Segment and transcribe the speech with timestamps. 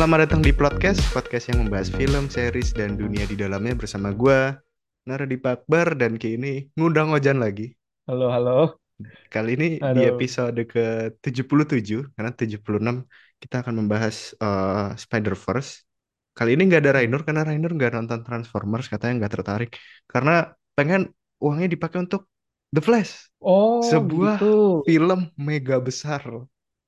[0.00, 4.56] Selamat datang di podcast, podcast yang membahas film, series, dan dunia di dalamnya bersama gue,
[5.04, 7.76] Naradi Akbar, dan kini ngundang Ojan lagi.
[8.08, 8.80] Halo, halo.
[9.28, 10.16] Kali ini di Aduh.
[10.16, 13.04] episode ke-77, karena 76
[13.44, 15.84] kita akan membahas uh, Spider-Verse.
[16.32, 19.76] Kali ini nggak ada Rainer, karena Rainer nggak nonton Transformers, katanya nggak tertarik.
[20.08, 20.48] Karena
[20.80, 21.12] pengen
[21.44, 22.24] uangnya dipakai untuk
[22.72, 24.80] The Flash, Oh, sebuah gitu.
[24.80, 26.24] film mega besar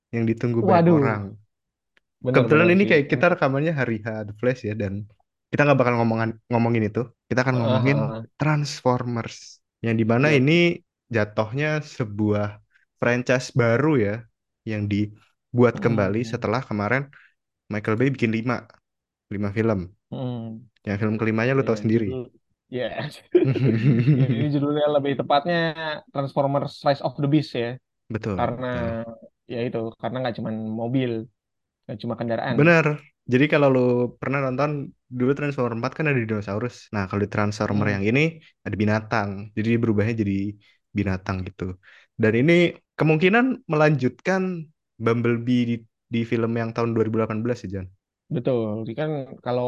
[0.08, 1.41] yang ditunggu banyak Waduh, orang.
[2.24, 2.90] Benar-benar Kebetulan ini sih.
[2.90, 5.04] kayak kita rekamannya hari H The Flash ya dan
[5.52, 7.00] kita nggak bakal ngomongan ngomongin itu.
[7.28, 8.24] Kita akan Heeh, ngomongin heeh.
[8.40, 10.38] Transformers yang di mana Yap.
[10.38, 10.80] ini
[11.12, 12.46] jatuhnya sebuah
[13.00, 14.14] franchise baru ya
[14.70, 17.02] yang dibuat kembali Hmm, setelah kemarin
[17.72, 18.64] Michael Bay bikin lima
[19.34, 19.80] lima film.
[20.10, 20.62] hmm.
[20.86, 22.08] Yang film kelimanya lu tahu Ya, sendiri.
[22.70, 22.86] ya.
[24.12, 25.56] Ini judulnya lebih tepatnya
[26.12, 27.68] Transformers Rise of the Beast ya,
[28.08, 28.60] Betul, betul.
[28.60, 29.04] karena
[29.52, 30.50] ya itu, karena nggak cuma
[30.82, 31.10] mobil,
[32.02, 32.58] cuma kendaraan.
[32.58, 32.86] Bener.
[33.32, 33.80] Jadi kalau lu
[34.20, 34.70] pernah nonton
[35.18, 36.74] dulu Transformers 4 kan ada dinosaurus.
[36.94, 37.94] Nah, kalau di Transformer Hmm.
[37.94, 38.20] yang ini
[38.66, 39.30] ada binatang.
[39.56, 40.34] Jadi berubahnya jadi
[40.98, 41.64] binatang gitu.
[42.22, 42.52] Dan ini
[42.98, 44.42] kemungkinan melanjutkan
[45.04, 45.74] Bumblebee di,
[46.14, 47.86] di film yang tahun 2018 ya, Jan.
[48.34, 48.60] Betul.
[48.86, 49.10] Jadi kan
[49.44, 49.66] kalau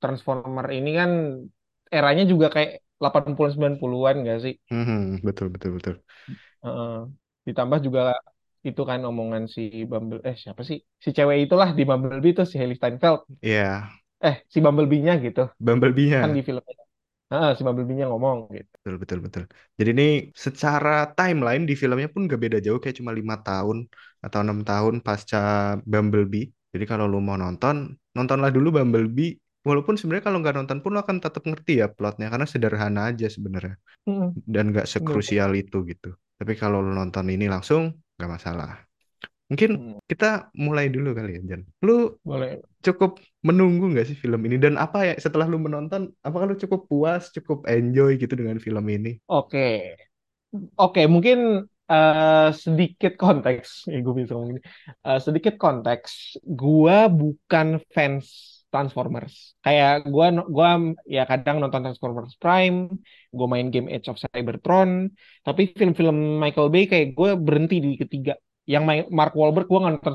[0.00, 1.10] Transformer ini kan
[1.96, 2.70] eranya juga kayak
[3.00, 4.54] 80-90-an nggak sih?
[4.70, 5.94] Hmm, betul, betul, betul.
[6.64, 6.90] Heeh.
[7.48, 8.00] Ditambah juga
[8.68, 12.54] itu kan omongan si Bumble eh siapa sih si cewek itulah di Bumblebee itu si
[12.60, 13.90] Hailey Steinfeld Iya,
[14.26, 15.40] eh si Bumblebee-nya gitu
[16.20, 16.36] kan Bumblebee-nya.
[16.36, 16.74] di filmnya
[17.32, 19.42] Heeh, si Bumblebee-nya ngomong gitu Betul, betul, betul.
[19.78, 23.78] Jadi ini secara timeline di filmnya pun gak beda jauh, kayak cuma lima tahun
[24.24, 25.38] atau enam tahun pasca
[25.90, 26.46] Bumblebee.
[26.72, 27.76] Jadi kalau lu mau nonton,
[28.16, 29.34] nontonlah dulu Bumblebee.
[29.66, 33.26] Walaupun sebenarnya kalau nggak nonton pun lo akan tetap ngerti ya plotnya, karena sederhana aja
[33.26, 33.74] sebenarnya.
[34.54, 36.10] Dan nggak sekrusial itu gitu.
[36.38, 37.82] Tapi kalau lu nonton ini langsung,
[38.16, 38.70] nggak masalah.
[39.50, 41.62] Mungkin Mm, kita mulai dulu kali ya, Jan.
[41.86, 44.56] Lu boleh cukup menunggu nggak sih film ini?
[44.64, 48.86] Dan apa ya setelah lu menonton, apakah lu cukup puas, cukup enjoy gitu dengan film
[48.92, 49.10] ini?
[49.28, 49.64] oke
[50.80, 51.38] oke mungkin
[51.92, 54.62] eh, sedikit konteks ya gue bisa ngomong gini
[55.06, 56.10] Eh, sedikit konteks
[56.60, 58.26] gua bukan fans
[58.76, 59.56] Transformers.
[59.64, 60.04] Kayak
[60.36, 60.68] no- gua
[61.08, 62.92] ya kadang nonton Transformers Prime
[63.36, 65.08] gue main game Age of Cybertron
[65.46, 68.32] tapi film-film Michael Bay kayak gue berhenti di ketiga.
[68.68, 68.82] Yang
[69.14, 70.14] Mark Wahlberg gue nonton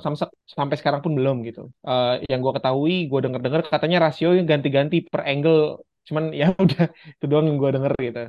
[0.57, 1.71] sampai sekarang pun belum gitu.
[1.87, 6.85] Eh, yang gue ketahui gue denger dengar katanya rasio ganti-ganti per angle cuman ya udah
[7.17, 8.21] itu doang yang gue denger gitu.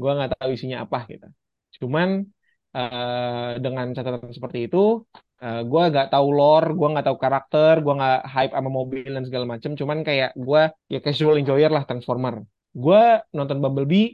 [0.00, 1.26] Gue nggak tahu isinya apa gitu.
[1.80, 2.08] Cuman
[2.76, 4.78] eh, dengan catatan seperti itu
[5.42, 9.24] eh, gue nggak tahu lore gue nggak tahu karakter gue nggak hype sama mobil dan
[9.28, 9.70] segala macem.
[9.80, 10.62] Cuman kayak gue
[10.92, 12.34] ya casual enjoyer lah Transformer.
[12.74, 13.00] Gue
[13.36, 14.04] nonton Bumblebee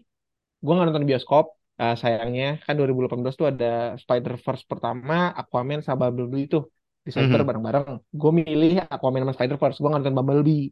[0.64, 1.44] gue nggak nonton bioskop.
[1.74, 6.58] Eh, sayangnya kan 2018 tuh ada Spider-Verse pertama Aquaman sama Bumblebee itu
[7.04, 7.48] di Cyber Mhm.
[7.48, 7.86] bareng-bareng.
[8.20, 9.78] Gue milih Aquaman sama Spider-Verse.
[9.82, 10.64] Gue nggak nonton Bumblebee.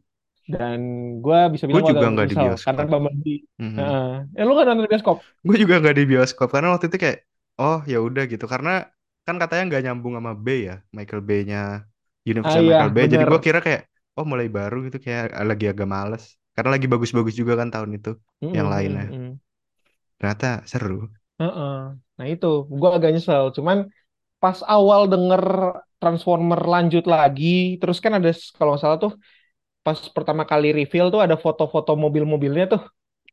[0.43, 0.79] Dan
[1.23, 2.65] gue bisa Gue bilang gue juga nggak di bioskop.
[2.65, 3.39] karena Bumblebee.
[3.59, 3.75] Mhm.
[3.77, 4.07] Heeh.
[4.37, 5.17] Eh, lu nggak nonton di bioskop?
[5.47, 6.47] Gue juga nggak di bioskop.
[6.53, 7.17] Karena waktu itu kayak,
[7.61, 8.45] oh ya udah gitu.
[8.53, 8.69] Karena
[9.25, 11.57] kan katanya nggak nyambung sama Bay ya, Michael Bay-nya,
[12.43, 13.05] ah universe iya Michael Bay.
[13.13, 13.81] Jadi bener gue kira kayak,
[14.17, 16.23] oh mulai baru gitu kayak lagi agak males.
[16.55, 18.09] Karena lagi bagus-bagus juga kan tahun itu
[18.57, 19.03] yang Mm-mm, lainnya.
[19.09, 19.39] mm-mm.
[20.17, 20.97] Ternyata seru.
[21.39, 21.71] Heeh.
[22.17, 22.47] Nah itu
[22.79, 23.77] gue agak nyesel cuman
[24.41, 25.43] pas awal denger
[25.99, 27.45] Transformer lanjut lagi
[27.81, 29.13] terus kan ada kalau nggak salah tuh
[29.85, 32.81] pas pertama kali reveal tuh ada foto-foto mobil-mobilnya tuh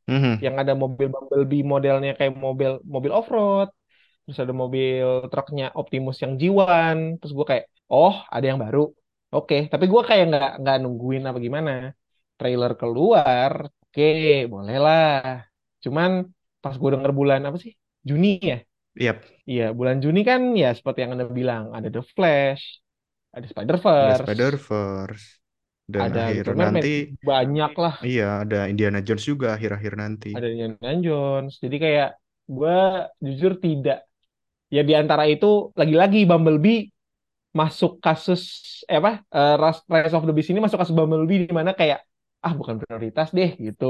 [0.09, 0.45] Mhm.
[0.45, 3.69] yang ada mobil Bumblebee modelnya kayak mobil mobil off-road
[4.25, 8.81] terus ada mobil truknya Optimus yang G1 terus gue kayak oh ada yang baru
[9.37, 11.71] oke tapi gue kayak nggak nggak nungguin apa gimana
[12.39, 14.11] trailer keluar oke
[14.53, 15.45] bolehlah
[15.85, 16.11] cuman
[16.63, 17.73] pas gue denger bulan apa sih
[18.09, 18.59] Juni ya
[18.99, 22.83] Yap, iya bulan Juni kan ya seperti yang anda bilang ada The Flash
[23.31, 25.27] ada ada Spider-Verse Spider-Verse.
[25.91, 30.31] Dan ada akhir nanti, banyak lah iya ada Indiana Jones juga akhir-akhir nanti.
[30.31, 31.59] ada Indiana Jones.
[31.59, 32.11] Jadi kayak
[32.47, 32.79] gue
[33.27, 34.07] jujur tidak.
[34.77, 35.47] Ya di antara itu
[35.81, 36.79] lagi-lagi Bumblebee
[37.61, 38.43] masuk kasus
[38.91, 39.55] eh apa eh,
[39.95, 41.99] Rise of the Beast ini masuk kasus Bumblebee di mana kayak
[42.47, 43.87] ah bukan prioritas deh gitu.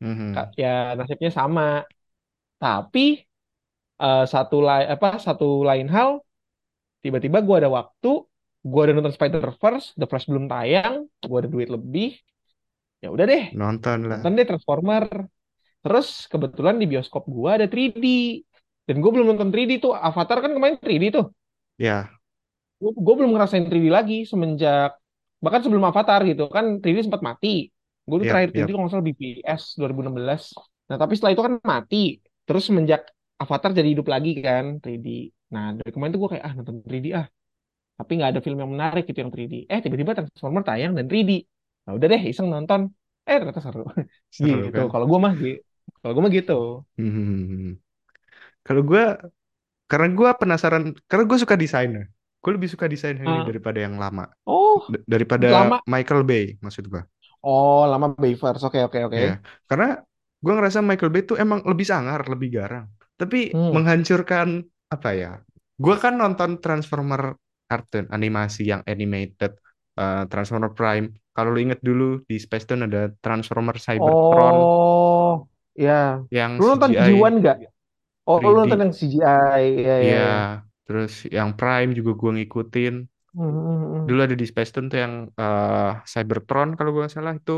[0.00, 0.32] Mhm.
[0.34, 0.68] Ka- Ya
[0.98, 1.62] nasibnya sama.
[2.62, 3.00] Tapi
[4.02, 6.10] eh, satu lain apa satu lain hal
[7.04, 8.08] tiba-tiba gue ada waktu,
[8.70, 10.94] gue ada nonton Spider-Verse, The Flash belum tayang,
[11.28, 12.08] gue ada duit lebih,
[13.02, 14.18] ya udah deh Nonton lah.
[14.18, 15.04] nonton deh Transformer.
[15.84, 18.04] Terus kebetulan di bioskop gua ada 3D.
[18.86, 19.92] Dan gue belum nonton 3D tuh.
[19.94, 21.26] Avatar kan kemarin 3D tuh.
[21.78, 22.10] Ya,
[22.82, 24.98] Gue belum ngerasain 3D lagi semenjak
[25.42, 27.70] bahkan sebelum Avatar gitu kan 3D sempat mati.
[28.08, 28.74] Gue yap, terakhir 3D yap.
[28.74, 30.42] kalau nggak salah BPS 2016.
[30.90, 32.18] Nah tapi setelah itu kan mati.
[32.46, 33.00] Terus semenjak
[33.38, 35.06] Avatar jadi hidup lagi kan 3D.
[35.54, 37.26] Nah dari kemarin tuh gue kayak ah nonton 3D ah.
[37.98, 39.54] tapi nggak ada film yang menarik gitu yang 3D.
[39.70, 41.30] Eh tiba-tiba Transformer tayang dan 3D.
[41.86, 42.80] Nah udah deh iseng nonton.
[43.28, 43.82] Eh ternyata seru.
[44.36, 44.74] Seru Gitu.
[44.74, 44.84] kan?
[44.90, 45.60] Kalau gue mah gitu.
[46.02, 46.52] Kalau gue mah gitu.
[46.96, 47.76] Hmm.
[48.66, 49.02] Kalau gue,
[49.90, 52.04] karena gue penasaran, karena gue suka desainnya.
[52.42, 54.24] Gue lebih suka desain Ah, daripada yang lama.
[54.46, 55.80] oh D- daripada lama.
[55.92, 57.02] Michael Bay, maksud gue.
[57.50, 58.62] Oh lama Bayverse.
[58.66, 59.22] Oke oke oke.
[59.22, 59.86] Ya, karena
[60.42, 62.86] gue ngerasa Michael Bay tuh emang lebih sangar, lebih garang.
[63.20, 63.74] Tapi Hmm.
[63.74, 64.48] menghancurkan,
[64.94, 65.30] apa ya,
[65.84, 67.22] gue kan nonton Transformer
[67.68, 69.52] kartun, animasi yang animated,
[70.00, 71.06] eh, Transformer Prime.
[71.36, 75.48] Kalau lu inget dulu, di Space Tune ada Transformer Cybertron Oh
[75.84, 75.92] ya.
[76.32, 77.56] yang Lu nonton CGI G1 nggak?
[78.28, 78.82] Oh lu nonton 3D.
[78.82, 79.62] yang CGI.
[79.86, 80.18] Ya ya Ya,
[80.86, 82.94] terus yang Prime juga gue ngikutin.
[83.34, 84.02] Hmm, hmm, hmm.
[84.08, 87.52] Dulu ada di Space Tune tuh yang eh, Cybertron kalau gue nggak salah itu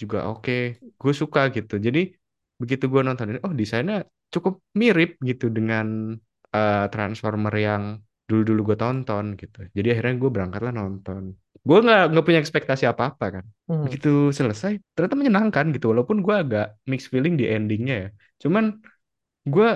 [0.00, 0.52] juga oke.
[1.00, 1.74] Gue suka gitu.
[1.86, 2.00] Jadi
[2.60, 3.96] begitu gue nonton ini, oh desainnya
[4.34, 5.86] cukup mirip gitu dengan
[6.54, 7.82] eh, Transformer yang
[8.28, 9.58] dulu-dulu gue tonton gitu.
[9.76, 11.22] Jadi akhirnya gue berangkatlah nonton.
[11.68, 13.44] Gue nggak nggak punya ekspektasi apa-apa kan.
[13.68, 13.84] Hmm.
[13.86, 15.92] Begitu selesai, ternyata menyenangkan gitu.
[15.92, 18.08] Walaupun gue agak mixed feeling di endingnya ya.
[18.42, 18.64] Cuman
[19.44, 19.68] gue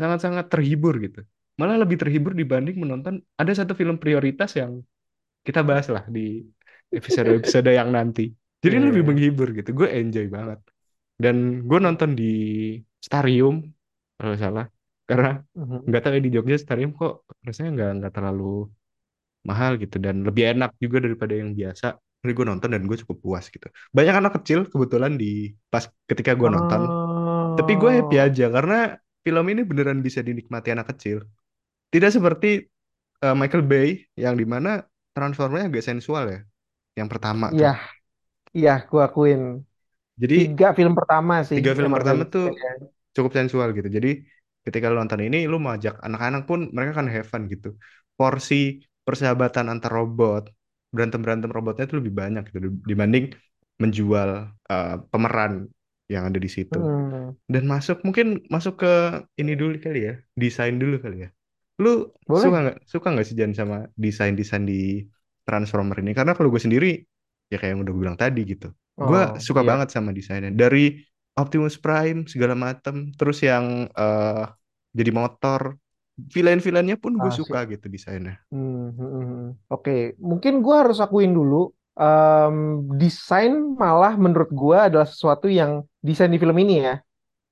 [0.00, 1.20] sangat-sangat terhibur gitu.
[1.60, 4.82] Malah lebih terhibur dibanding menonton ada satu film prioritas yang
[5.46, 6.42] kita bahas lah di
[6.92, 8.30] episode-episode yang nanti.
[8.62, 9.08] Jadi ini lebih iya.
[9.08, 9.70] menghibur gitu.
[9.74, 10.60] Gue enjoy banget.
[11.22, 11.36] Dan
[11.68, 12.24] gue nonton di
[13.06, 13.56] Starium
[14.18, 14.66] kalau salah.
[15.08, 15.28] Karena
[15.58, 15.76] Mhm.
[15.88, 17.12] nggak tahu ya di Jogja Starium kok
[17.46, 18.44] rasanya nggak nggak terlalu
[19.48, 21.86] mahal gitu dan lebih enak juga daripada yang biasa.
[22.22, 23.66] Jadi gue nonton dan gue cukup puas gitu.
[23.90, 26.82] Banyak anak kecil kebetulan di pas ketika gue nonton.
[27.58, 28.76] Tapi gue happy Oh, aja karena
[29.22, 31.22] film ini beneran bisa dinikmati anak kecil.
[31.94, 32.66] Tidak seperti
[33.22, 34.82] eh, Michael Bay yang di mana
[35.14, 36.40] transformnya agak sensual ya.
[36.98, 37.80] Yang pertama iya,
[38.52, 39.64] iya, gue akuin.
[40.20, 42.72] Jadi Tiga film pertama sih tiga film pertama tuh sensitifnya.
[43.16, 43.88] cukup sensual gitu.
[43.88, 44.10] Jadi
[44.62, 47.74] ketika lo nonton ini, lo mau ajak anak-anak pun mereka kan have fun gitu.
[48.14, 50.52] Porsi persahabatan antar robot,
[50.92, 53.32] berantem-berantem robotnya itu lebih banyak gitu dibanding
[53.80, 54.30] menjual
[54.70, 55.66] eh, pemeran
[56.14, 56.76] yang ada di situ.
[56.76, 58.92] Hmm, Dan masuk mungkin masuk ke
[59.40, 61.30] ini dulu kali ya, desain dulu kali ya.
[61.82, 61.90] Lu
[62.42, 62.62] suka boleh.
[62.64, 65.04] nggak suka nggak sih Jan sama desain-desain di
[65.46, 66.12] Transformer ini?
[66.18, 66.90] Karena kalau gue sendiri
[67.52, 68.68] ya kayak yang udah gue bilang tadi gitu,
[69.08, 69.68] gue Oh, suka iya.
[69.70, 70.52] banget sama desainnya.
[70.54, 71.00] Dari
[71.36, 74.44] Optimus Prime segala macam, terus yang eh,
[74.98, 75.76] jadi motor,
[76.34, 77.40] villain-villainnya pun gue Asik.
[77.40, 78.36] suka gitu desainnya.
[78.52, 79.40] Hmm, hmm, hmm.
[79.72, 81.72] Oke, mungkin gue harus akuin dulu.
[81.92, 82.56] em,
[82.96, 86.94] desain malah menurut gue adalah sesuatu yang desain di film ini ya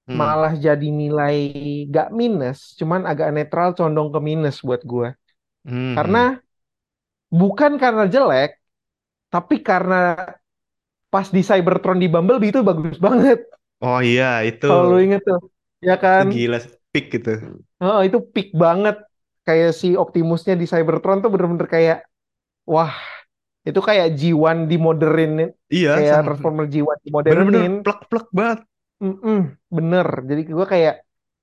[0.08, 1.37] Hmm, malah jadi nilai
[1.94, 5.08] gak minus, cuman agak netral condong ke minus buat gue.
[5.64, 6.38] hmm, Karena
[7.31, 8.50] bukan karena jelek,
[9.32, 9.97] tapi karena
[11.12, 13.38] pas di Cybertron di Bumblebee itu bagus banget.
[13.88, 15.38] Oh iya itu Kalau lu inget tuh,
[15.88, 16.26] ya itu kan?
[16.32, 16.56] gila
[16.93, 17.31] peak gitu.
[17.82, 18.97] Oh, itu peak banget.
[19.47, 21.99] Kayak si Optimusnya di Cybertron tuh bener-bener kayak,
[22.73, 22.93] wah,
[23.60, 26.98] itu kayak G1 dimodernin, Iya kayak sama Transformer G1
[27.28, 27.72] bener-bener dimodernin.
[27.84, 28.58] plek-plek banget.
[29.00, 30.06] Mm-mm, bener.
[30.28, 30.94] Jadi gue kayak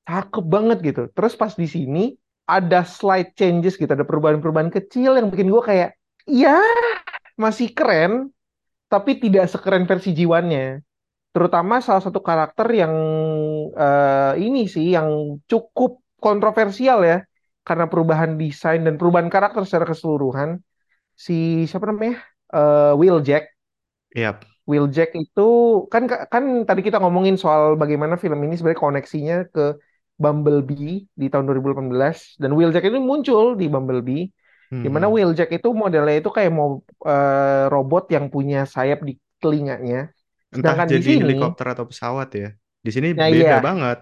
[0.08, 1.02] cakep banget gitu.
[1.14, 2.04] Terus pas di sini
[2.48, 5.90] ada slight changes gitu, ada perubahan-perubahan kecil yang bikin gue kayak,
[6.26, 6.64] iya
[7.36, 8.32] masih keren,
[8.88, 10.80] tapi tidak sekeren versi G1-nya.
[11.36, 12.94] Terutama salah satu karakter yang
[13.76, 17.22] eh, ini sih yang cukup kontroversial ya,
[17.68, 20.64] karena perubahan desain dan perubahan karakter secara keseluruhan.
[21.18, 22.22] Si siapa namanya?
[22.54, 23.44] Eh, Wheeljack.
[24.14, 24.40] Iya.
[24.70, 25.48] Wheeljack itu
[25.90, 29.80] kan kan tadi kita ngomongin soal bagaimana film ini sebenarnya koneksinya ke
[30.18, 34.24] Bumblebee di tahun 2018 dan Wheeljack ini muncul di Bumblebee
[34.68, 35.16] di mana Hmm.
[35.16, 40.12] Wheeljack itu modelnya itu kayak mau eh, robot yang punya sayap di telinganya.
[40.52, 42.50] Entah Sedangkan di jadi sini, helikopter atau pesawat ya.
[42.84, 43.98] Di sini ya beda iya, banget.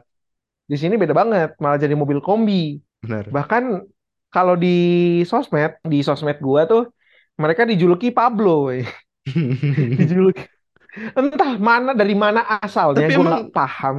[0.65, 2.81] di sini beda banget, malah jadi mobil kombi.
[3.05, 3.29] Benar.
[3.29, 3.63] Bahkan
[4.33, 4.75] kalau di
[5.29, 6.89] sosmed, di sosmed gua tuh
[7.43, 8.71] mereka dijuluki Pablo,
[9.97, 10.43] dijuluki
[11.19, 13.95] entah mana dari mana asalnya, emang nggak paham.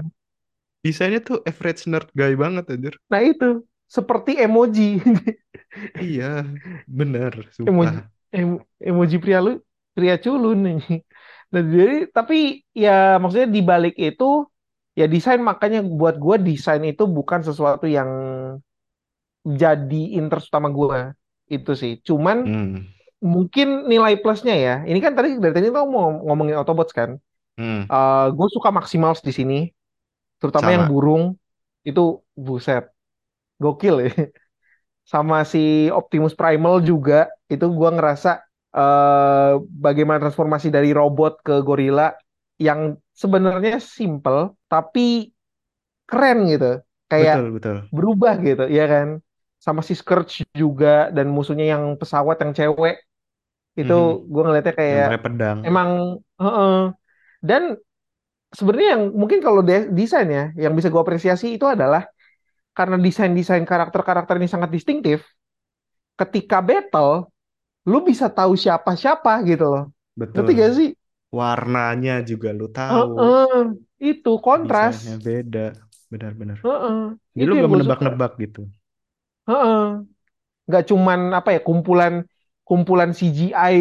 [0.84, 2.94] desainnya tuh average nerd guy banget anjir.
[3.10, 3.46] Nah itu
[3.86, 4.98] seperti emoji,
[6.04, 6.24] Iya,
[6.98, 7.92] bener, sumpah.
[7.92, 7.96] emoji,
[8.36, 9.50] em- emoji pria lu,
[9.96, 10.78] pria culun nih.
[11.52, 12.34] Nah, jadi tapi
[12.84, 12.90] ya
[13.20, 14.24] maksudnya di balik itu
[14.98, 18.10] ya desain makanya buat gua desain itu bukan sesuatu yang
[19.46, 20.98] jadi interest utama gua
[21.50, 21.92] itu sih.
[22.06, 22.86] Cuman Hmm.
[23.34, 24.74] Mungkin nilai plusnya ya.
[24.88, 27.10] Ini kan tadi dari tadi tuh mau ngomongin Autobots kan.
[27.56, 27.88] Hmm.
[28.36, 29.58] gue suka Maximals di sini,
[30.40, 30.92] terutama yang Sama.
[30.92, 31.24] burung
[31.88, 32.02] itu
[32.36, 32.84] buset,
[33.62, 34.10] gokil ya.
[35.12, 38.30] Sama si Optimus Primal juga itu gua ngerasa
[38.76, 42.12] eh bagaimana transformasi dari robot ke gorila
[42.60, 45.32] yang sebenarnya simple tapi
[46.10, 46.82] keren gitu.
[47.06, 47.76] Kayak Betul, betul.
[47.94, 49.08] berubah gitu, ya kan?
[49.56, 53.02] sama si Scourge juga dan musuhnya yang pesawat yang cewek
[53.76, 54.32] itu Mhm.
[54.32, 55.58] gue ngeliatnya kayak pedang.
[55.68, 55.88] emang
[56.40, 56.76] heeh.
[57.44, 57.62] dan
[58.52, 62.08] sebenarnya yang mungkin kalau de- desain ya yang bisa gue apresiasi itu adalah
[62.76, 65.24] karena desain-desain karakter-karakter ini sangat distintif
[66.16, 67.28] ketika battle
[67.86, 69.84] lu bisa tahu siapa-siapa gitu loh
[70.16, 70.60] ngerti Betul.
[70.62, 70.90] gak sih
[71.26, 73.18] Warnanya juga lu tahu.
[73.18, 73.60] Heeh.
[74.00, 75.66] itu kontras Desainnya beda.
[76.08, 76.56] Benar-benar.
[76.62, 76.98] Heeh.
[77.34, 78.62] Jadi itu lu gak menebak-nebak gitu.
[79.48, 79.82] Heeh.
[80.66, 82.14] nggak cuman apa ya kumpulan
[82.68, 83.76] kumpulan CGI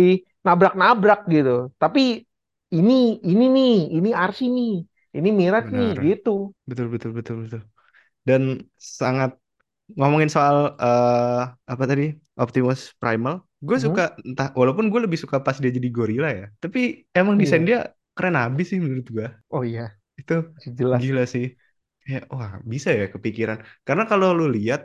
[0.45, 1.51] nabrak-nabrak gitu
[1.81, 2.01] tapi
[2.77, 2.93] ini
[3.31, 4.71] ini nih ini Arsi nih
[5.17, 5.97] ini Mirat nih Benar.
[6.05, 6.29] gitu
[6.69, 7.61] Betul, betul, betul, betul.
[8.27, 8.41] Dan
[9.01, 9.31] sangat
[9.99, 11.41] ngomongin soal eh
[11.73, 12.05] apa tadi
[12.43, 13.35] Optimus Primal,
[13.67, 14.25] gue suka Mhm.
[14.27, 16.79] entah walaupun gue lebih suka pas dia jadi gorila ya, tapi
[17.19, 17.69] emang desain Iya.
[17.69, 17.79] dia
[18.17, 19.27] keren abis sih menurut gue.
[19.49, 20.33] Oh iya, Itu
[20.77, 21.03] jelas.
[21.03, 21.45] gila sih.
[22.03, 23.57] Kayak wah bisa ya kepikiran.
[23.87, 24.81] Karena kalau lu lihat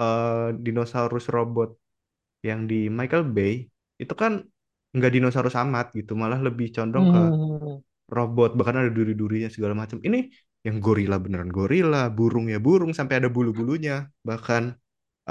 [0.00, 1.68] eh dinosaurus robot
[2.48, 3.52] yang di Michael Bay
[4.02, 4.32] itu kan
[4.96, 7.78] nggak dinosaurus amat gitu, malah lebih condong ke Hmm.
[8.16, 10.18] robot bahkan ada duri-durinya segala macam ini
[10.66, 13.92] yang gorila beneran gorila burung ya burung sampai ada bulu-bulunya
[14.28, 14.62] bahkan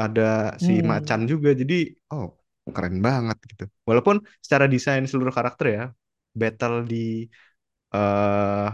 [0.01, 0.21] ada
[0.65, 0.89] si Hmm.
[0.91, 1.75] macan juga jadi
[2.11, 2.25] oh
[2.75, 5.83] keren banget gitu walaupun secara desain seluruh karakter ya
[6.39, 6.97] battle di
[7.95, 8.65] eh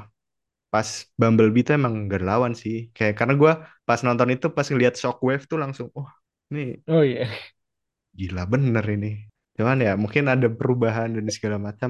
[0.74, 3.52] pas Bumblebee itu emang gak lawan sih kayak karena gue
[3.88, 6.10] pas nonton itu pas ngeliat Shockwave tuh langsung oh
[6.52, 7.28] ini Oh iya.
[8.20, 9.08] Gila bener ini.
[9.58, 11.90] Cuman ya mungkin ada perubahan dan segala macam.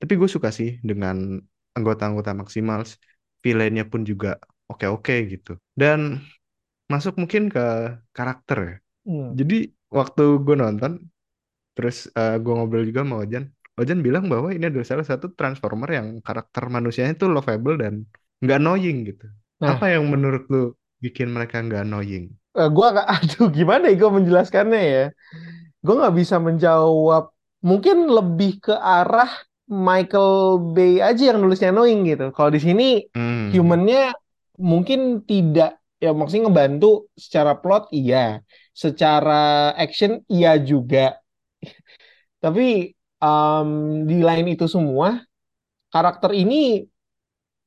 [0.00, 1.38] Tapi gue suka sih dengan
[1.76, 2.98] anggota-anggota Maximals
[3.44, 4.38] villainnya pun juga
[4.70, 5.52] oke-oke gitu.
[5.72, 6.20] Dan
[6.92, 7.64] masuk mungkin ke
[8.16, 8.76] karakter ya.
[9.04, 9.34] Hmm.
[9.38, 9.56] jadi
[9.90, 10.92] waktu gue nonton
[11.76, 13.44] terus gue ngobrol juga sama Ojan.
[13.80, 18.04] Ojan bilang bahwa ini adalah salah satu Transformer yang karakter manusianya tuh lovable dan
[18.44, 19.26] nggak annoying gitu.
[19.64, 22.36] Apa Nah, yang menurut lu bikin mereka nggak annoying?
[22.52, 25.02] Eh, gua agak aduh gimana ya gue menjelaskannya ya.
[25.82, 27.34] Gue nggak bisa menjawab.
[27.62, 29.30] Mungkin lebih ke arah
[29.70, 32.30] Michael Bay aja yang nulisnya annoying gitu.
[32.34, 34.16] Kalau di sini hmm humannya
[34.56, 38.40] mungkin tidak ya maksudnya ngebantu secara plot iya,
[38.72, 41.20] secara action iya juga.
[42.42, 43.68] Tapi em,
[44.08, 45.22] di lain itu semua
[45.92, 46.82] karakter ini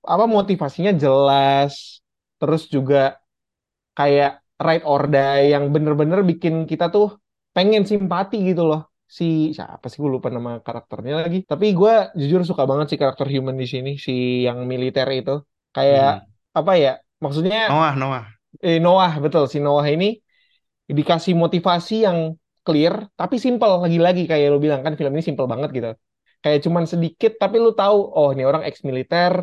[0.06, 2.02] apa motivasinya jelas,
[2.38, 3.18] terus juga
[3.98, 7.18] kayak ride or die yang bener-bener bikin kita tuh
[7.56, 8.82] pengen simpati gitu loh.
[9.18, 9.26] Si
[9.58, 11.38] siapa sih gue lupa nama karakternya lagi.
[11.52, 14.12] Tapi gue jujur suka banget sih karakter human di sini, si
[14.48, 15.32] yang militer itu.
[15.76, 16.26] Kayak Mhm.
[16.60, 16.90] apa ya?
[17.24, 18.26] Maksudnya Noah Noah
[18.64, 20.06] eh, Noah betul si Noah ini
[20.98, 22.20] dikasih motivasi yang
[22.66, 25.90] clear tapi simple lagi-lagi kayak lu bilang kan film ini simple banget gitu
[26.44, 29.34] kayak cuman sedikit tapi lu tahu oh ini orang ex militer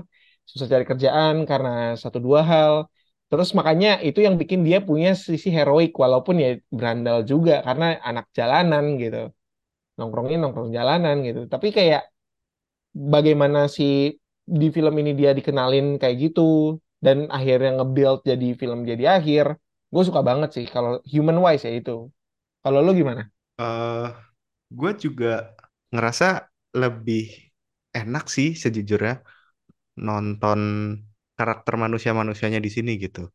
[0.50, 1.70] susah cari kerjaan karena
[2.02, 2.74] satu dua hal
[3.32, 6.48] terus makanya itu yang bikin dia punya sisi heroik walaupun ya
[6.78, 9.18] berandal juga karena anak jalanan gitu.
[9.98, 11.40] Nongkrongnya nongkrong jalanan gitu.
[11.52, 12.02] Tapi kayak
[13.12, 13.84] bagaimana si
[14.60, 16.42] di film ini dia dikenalin kayak gitu
[17.04, 19.46] dan akhirnya nge-build jadi film dia di akhir
[19.92, 21.92] gue suka banget sih kalau human wise ya itu.
[22.64, 23.22] Kalau lu gimana?
[23.60, 24.04] eh
[24.78, 25.28] gue juga
[25.94, 26.26] ngerasa
[26.82, 27.22] lebih
[27.98, 29.14] enak sih sejujurnya
[30.06, 30.60] nonton
[31.42, 33.26] karakter manusia-manusianya di sini gitu.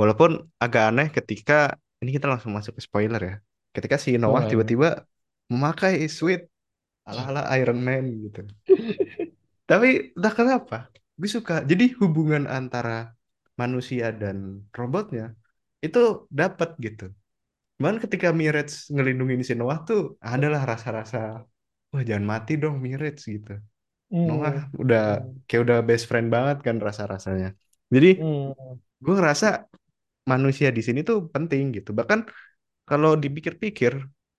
[0.00, 3.34] Walaupun agak aneh ketika ini kita langsung masuk ke spoiler ya.
[3.76, 5.04] Ketika si Noah tiba-tiba
[5.52, 6.48] memakai suit
[7.04, 8.48] ala-ala Iron Man gitu.
[9.70, 10.78] Tapi entah kenapa,
[11.20, 11.60] gue suka.
[11.64, 13.12] Jadi hubungan antara
[13.60, 15.36] manusia dan robotnya
[15.84, 17.12] itu dapat gitu.
[17.76, 21.44] Cuman ketika Mirage ngelindungin si Noah tuh adalah rasa-rasa,
[21.92, 23.54] wah jangan mati dong Mirage gitu.
[24.28, 24.68] Noah Hmm.
[24.82, 25.44] udah Hmm.
[25.46, 27.46] kayak udah best friend banget kan rasa-rasanya.
[27.94, 28.78] Jadi Hmm.
[29.04, 29.46] gue ngerasa
[30.32, 31.90] manusia di sini tuh penting gitu.
[31.98, 32.20] Bahkan
[32.88, 33.92] kalau dipikir-pikir,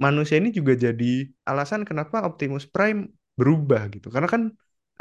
[0.06, 1.06] manusia ini juga jadi
[1.50, 3.00] alasan kenapa Optimus Prime
[3.40, 4.08] berubah gitu.
[4.14, 4.44] Karena kan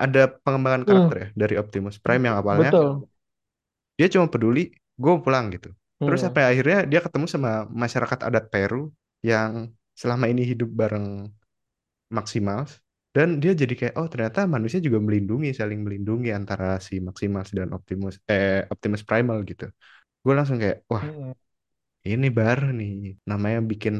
[0.04, 1.24] ada pengembangan karakter Hmm.
[1.24, 3.08] ya dari Optimus Prime yang awalnya Betul.
[3.98, 4.60] dia cuma peduli
[5.02, 5.70] gue pulang gitu.
[6.04, 6.26] Terus Hmm.
[6.26, 8.92] sampai akhirnya dia ketemu sama masyarakat adat Peru
[9.24, 11.30] yang selama ini hidup bareng
[12.16, 12.83] Maximals
[13.14, 17.68] dan dia jadi kayak oh ternyata manusia juga melindungi saling melindungi antara si Maximals dan
[17.76, 19.64] Optimus eh Optimus Primal gitu.
[20.24, 21.32] Gue langsung kayak wah Hmm.
[22.12, 22.92] ini baru nih
[23.30, 23.94] namanya bikin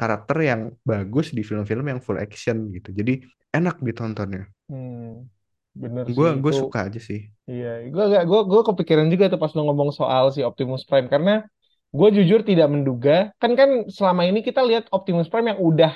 [0.00, 2.90] karakter yang bagus di film-film yang full action gitu.
[2.98, 3.12] Jadi
[3.54, 4.42] enak ditontonnya.
[4.68, 5.28] Hmm.
[5.74, 7.20] Bener Gue gue suka aja sih.
[7.50, 11.08] Iya, gue gak gue gue kepikiran juga tuh pas lo ngomong soal si Optimus Prime
[11.12, 11.44] karena
[11.92, 15.92] gue jujur tidak menduga kan kan selama ini kita lihat Optimus Prime yang udah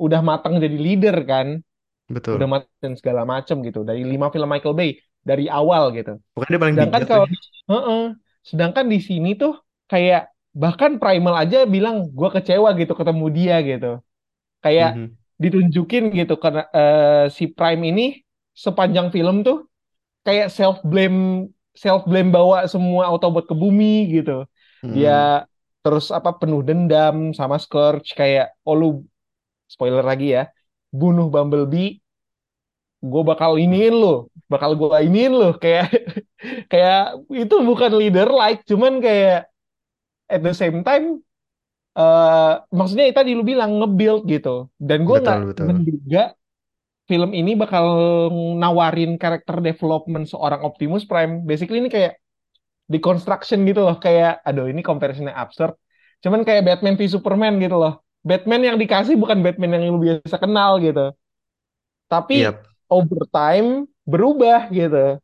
[0.00, 1.48] udah matang jadi leader kan,
[2.34, 2.50] udah Betul.
[2.54, 4.90] matang segala macem gitu dari lima film Michael Bay
[5.28, 6.12] dari awal gitu.
[6.34, 7.32] Pokoknya dia paling Sedangkan kalau deh.
[7.32, 7.36] di,
[7.70, 8.02] Heeh.
[8.44, 9.52] sedangkan di sini tuh
[9.90, 13.88] kayak bahkan Primal aja bilang gue kecewa gitu ketemu dia gitu
[14.64, 15.16] kayak Mhm.
[15.42, 18.02] ditunjukin gitu karena eh, si Prime ini
[18.54, 19.66] sepanjang film tuh
[20.26, 24.46] kayak self blame self blame bawa semua Autobot ke bumi gitu
[24.94, 25.34] dia Mhm.
[25.84, 28.86] terus apa penuh dendam sama Scourge kayak oh lu
[29.68, 30.42] spoiler lagi ya
[31.00, 32.04] bunuh Bumblebee
[33.04, 35.48] gue bakal iniin lu bakal gue iniin lu.
[35.62, 35.88] Kayak
[36.68, 39.48] kayak itu bukan leader like cuman kayak
[40.28, 41.20] at the same time
[41.94, 44.68] eh maksudnya tadi lu bilang nge-build gitu.
[44.76, 46.22] Dan gue nggak menduga
[47.04, 47.86] film ini bakal
[48.60, 51.44] nawarin karakter development seorang Optimus Prime.
[51.48, 52.20] Basically ini kayak
[52.92, 53.96] deconstruction gitu loh.
[54.00, 55.76] Kayak aduh ini comparisonnya absurd.
[56.24, 60.36] Cuman kayak Batman v Superman gitu loh Batman yang dikasih bukan Batman yang lu biasa
[60.42, 61.12] kenal gitu.
[62.08, 65.18] Tapi Iya, over time berubah gitu.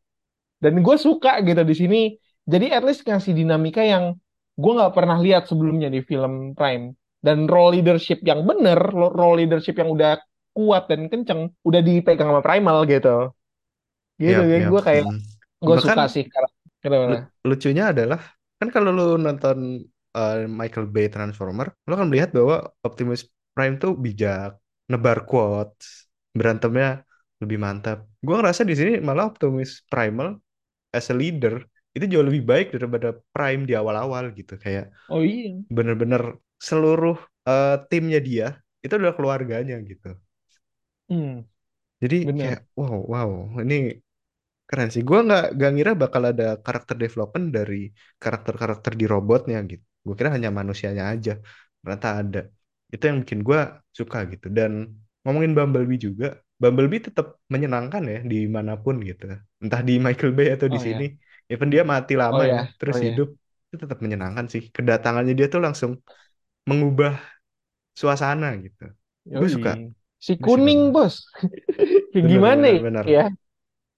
[0.62, 2.00] Dan gue suka gitu di sini.
[2.48, 4.16] Jadi at least ngasih dinamika yang
[4.58, 6.96] gue nggak pernah lihat sebelumnya di film Prime.
[7.20, 10.20] Dan role leadership yang bener role leadership yang udah
[10.56, 13.30] kuat dan kenceng udah dipegang sama Primal gitu.
[14.20, 14.68] Gitu jadi iya.
[14.72, 15.20] gue kayak Mhm.
[15.64, 16.24] gue suka sih
[16.82, 18.20] karena lucunya adalah
[18.60, 19.56] kan kalau lu nonton
[20.18, 23.22] uh, Michael Bay Transformer, lu kan melihat bahwa Optimus
[23.54, 24.50] Prime tuh bijak,
[24.90, 27.02] nebar quotes, berantemnya
[27.42, 27.98] lebih mantap.
[28.26, 30.28] Gua ngerasa di sini malah Optimus Primal
[30.96, 31.54] as a leader
[31.96, 34.54] itu jauh lebih baik daripada Prime di awal-awal gitu.
[34.64, 36.22] Kayak oh iya bener-bener
[36.60, 37.16] seluruh
[37.48, 38.46] uh, timnya dia
[38.84, 40.08] itu adalah keluarganya gitu.
[41.08, 41.30] hmm,
[42.02, 43.30] Jadi bener kayak wow wow
[43.62, 43.74] ini
[44.68, 45.02] Keren sih.
[45.08, 47.76] Gue nggak nggak ngira bakal ada karakter development dari
[48.22, 49.86] karakter-karakter di robotnya gitu.
[50.04, 51.32] Gue kira hanya manusianya aja.
[51.80, 52.40] Ternyata ada.
[52.94, 53.58] Itu yang bikin gue
[53.98, 54.46] suka gitu.
[54.56, 54.70] Dan
[55.22, 56.26] ngomongin Bumblebee juga,
[56.60, 59.24] Bumblebee tetap menyenangkan ya di mana pun gitu.
[59.62, 61.04] Entah di Michael Bay atau di oh sini.
[61.04, 61.08] ya
[61.50, 63.28] Even dia mati oh lama ya, ya terus oh ya hidup,
[63.68, 64.62] itu tetap menyenangkan sih.
[64.76, 65.92] Kedatangannya dia tuh langsung
[66.68, 67.12] mengubah
[68.00, 68.84] suasana gitu.
[69.36, 69.72] Gue suka.
[70.20, 71.24] si kuning bos
[72.30, 73.06] gimana bener, bener.
[73.08, 73.24] ya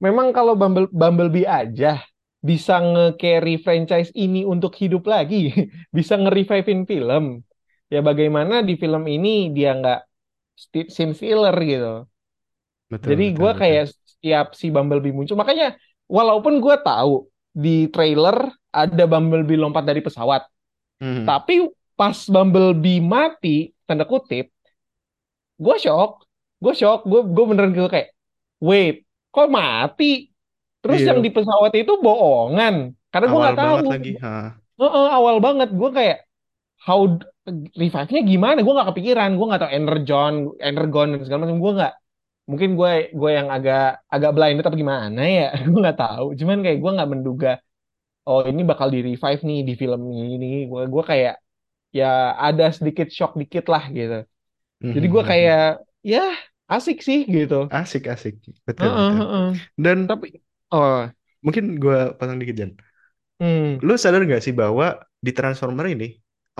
[0.04, 1.98] memang kalau Bumble, Bumblebee aja
[2.48, 5.36] bisa nge-carry franchise ini untuk hidup lagi
[5.96, 7.24] bisa nge-revivein film.
[7.92, 10.00] Ya bagaimana di film ini dia nggak
[10.94, 12.08] scene filler gitu.
[12.90, 13.60] Betul, jadi gue betul.
[13.60, 15.34] kayak setiap si Bumblebee muncul.
[15.38, 15.74] Makanya
[16.06, 18.36] walaupun gue tahu di trailer
[18.72, 20.48] ada Bumblebee lompat dari pesawat
[21.02, 21.26] Hmm.
[21.26, 21.66] tapi
[21.98, 24.48] pas Bumblebee mati tanda kutip
[25.64, 26.10] gue shock.
[26.62, 26.98] Gue shock.
[27.10, 28.08] Gue gue beneran gitu kayak
[28.62, 30.31] wait kok mati
[30.82, 32.74] terus Iya, yang di pesawat itu bohongan.
[33.12, 33.76] Karena gue nggak tahu.
[33.92, 34.10] lagi.
[34.24, 34.28] Ha.
[34.80, 35.68] Heeh, awal banget.
[35.80, 36.16] Gue kayak
[36.86, 37.00] how
[37.80, 38.58] revive-nya gimana?
[38.64, 39.30] Gue nggak kepikiran.
[39.38, 40.32] Gue nggak tahu energon
[40.68, 41.58] energon dan segala macam.
[41.64, 41.92] Gue nggak
[42.50, 42.90] mungkin gue
[43.20, 43.80] gue yang agak
[44.14, 45.44] agak blinded apa gimana ya?
[45.70, 46.26] Gue nggak tahu.
[46.40, 47.50] Cuman kayak gue nggak menduga
[48.28, 50.46] oh ini bakal di revive nih di film ini.
[50.70, 51.34] Gue gue kayak
[51.98, 52.06] ya
[52.46, 54.16] ada sedikit shock dikit lah gitu.
[54.94, 55.58] Jadi gue kayak
[56.12, 56.20] ya
[56.74, 57.56] asik sih gitu.
[57.78, 58.34] Asik, asik.
[58.68, 59.18] Betul, Heeh, betul.
[59.18, 59.46] heeh.
[59.84, 60.26] Dan tapi
[60.72, 61.10] oh
[61.44, 62.70] mungkin gue pasang dikit, Jan.
[63.40, 64.86] hmm, Lu sadar nggak sih bahwa
[65.26, 66.08] di Transformer ini,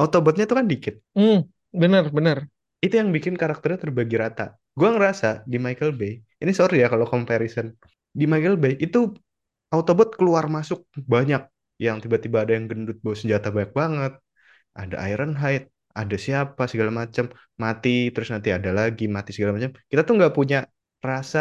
[0.01, 0.95] Autobotnya tuh kan dikit.
[1.15, 1.39] hmm,
[1.73, 2.39] bener bener
[2.85, 4.59] Itu yang bikin karakternya terbagi rata.
[4.79, 7.67] Gue ngerasa di Michael Bay, ini sorry ya kalau comparison.
[8.19, 8.99] Di Michael Bay, itu
[9.75, 11.43] Autobot keluar masuk banyak.
[11.81, 14.13] Yang tiba-tiba ada yang gendut bawa senjata banyak banget.
[14.77, 15.67] Ada Ironhide,
[16.01, 17.27] ada siapa, segala macam.
[17.63, 19.73] Mati, terus nanti ada lagi, mati segala macam.
[19.91, 20.59] Kita tuh nggak punya
[21.05, 21.41] rasa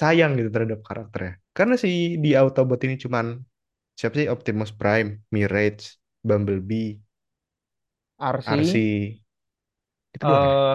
[0.00, 1.41] sayang gitu terhadap karakternya.
[1.56, 1.90] Karena si
[2.24, 3.26] di Autobot ini cuman
[3.98, 5.84] siapa sih Optimus Prime, Mirage,
[6.28, 6.88] Bumblebee,
[8.18, 9.22] RC RC.
[10.14, 10.38] Itu ya.
[10.38, 10.72] eh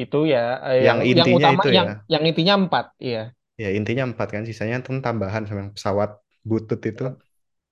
[0.00, 2.06] itu ya eh, Yang yang yang intinya utama itu yang ya.
[2.12, 3.20] yang intinya empat iya
[3.62, 6.10] Ya intinya empat kan, sisanya tuh tambahan sama yang pesawat
[6.50, 7.04] butut itu.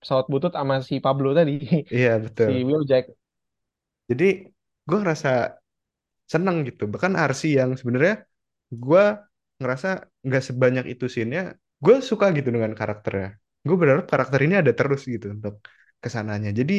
[0.01, 1.53] pesawat butut sama si Pablo tadi
[1.95, 2.11] Iya
[2.43, 2.53] si betul.
[2.67, 3.05] Wheeljack
[4.11, 4.25] Jadi
[4.89, 5.31] gue ngerasa
[6.33, 6.83] seneng gitu.
[6.93, 8.15] Bahkan RC yang sebenarnya
[8.85, 9.03] gue
[9.61, 9.89] ngerasa
[10.27, 11.43] nggak sebanyak itu scene-nya,
[11.85, 13.29] gue suka gitu dengan karakternya.
[13.66, 15.55] Gue berharap karakter ini ada terus gitu untuk
[16.03, 16.51] ke sananya.
[16.61, 16.75] Jadi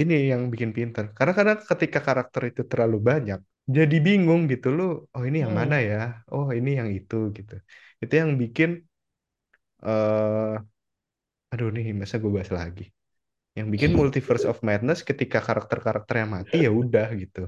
[0.00, 1.04] ini yang bikin pinter.
[1.16, 3.38] Karena kadang ketika karakter itu terlalu banyak,
[3.76, 4.82] jadi bingung gitu lu.
[5.14, 5.88] Oh ini yang mana Hmm.
[5.90, 5.96] ya?
[6.32, 7.52] Oh ini yang itu gitu.
[8.02, 8.70] Itu yang bikin
[9.86, 10.54] eh
[11.52, 12.84] aduh nih masa gue bahas lagi.
[13.58, 17.40] Yang bikin Multiverse of Madness ketika karakter-karakter yang mati ya udah gitu.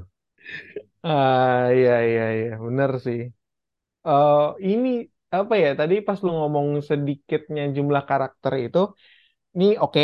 [1.06, 3.18] ah iya iya iya bener sih
[4.08, 4.38] Eh
[4.70, 4.88] ini
[5.42, 8.78] apa ya tadi pas lu ngomong sedikitnya jumlah karakter itu
[9.58, 10.00] nih oke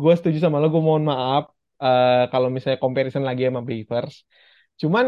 [0.00, 1.44] gue setuju sama lo gue mohon maaf
[1.84, 4.16] eh kalau misalnya comparison lagi sama Bayverse
[4.82, 5.06] cuman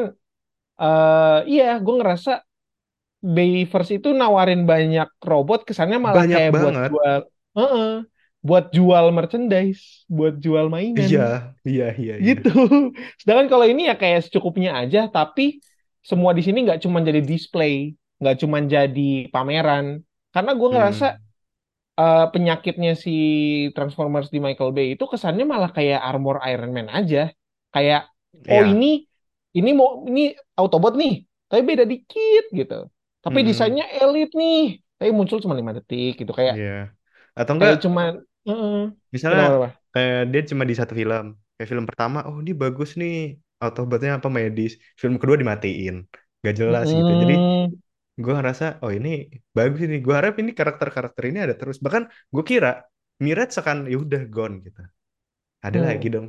[0.83, 2.31] eh iya gue ngerasa
[3.37, 6.90] Bayverse itu nawarin banyak robot kesannya malah Banyak kayak buat banget.
[6.90, 7.09] gua
[7.57, 8.07] Heeh.
[8.47, 9.83] buat jual merchandise,
[10.16, 11.21] buat jual mainan Iya,
[11.68, 12.37] iya, iya, iya.
[12.37, 12.51] gitu.
[13.21, 15.62] Sedangkan kalau ini ya kayak secukupnya aja, tapi
[16.03, 19.03] semua di sini nggak cuma jadi display, nggak cuma jadi
[19.35, 19.87] pameran.
[20.35, 21.19] Karena gue ngerasa Hmm,
[22.01, 23.11] eh, penyakitnya si
[23.75, 27.19] Transformers di Michael Bay itu kesannya malah kayak armor Iron Man aja.
[27.75, 28.01] Kayak
[28.49, 28.73] oh iya.
[28.73, 28.87] ini
[29.59, 30.21] ini mau ini
[30.61, 31.13] Autobot nih,
[31.51, 32.75] tapi beda dikit gitu.
[33.25, 34.59] Tapi Mm-mm, desainnya elit nih,
[34.99, 36.65] tapi muncul cuma lima detik gitu kayak iya.
[37.39, 38.13] Atau enggak, kayak cuman
[38.47, 38.77] Heeh.
[39.15, 39.69] misalnya kenapa kenapa?
[39.93, 41.25] kayak dia cuma di satu film.
[41.55, 43.15] Kayak film pertama, oh ini bagus nih.
[43.65, 44.73] Autobotnya apa medis.
[45.01, 45.95] Film kedua dimatiin.
[46.45, 47.11] Gak jelas gitu.
[47.23, 47.81] Jadi Mm-mm.
[48.23, 49.09] Gue ngerasa, oh ini
[49.57, 49.97] bagus ini.
[50.05, 51.77] Gue harap ini karakter-karakter ini ada terus.
[51.85, 52.03] Bahkan
[52.35, 52.71] gue kira
[53.25, 54.81] Mirage akan ya udah gone gitu.
[55.67, 56.15] Ada lagi Hmm.
[56.15, 56.27] dong,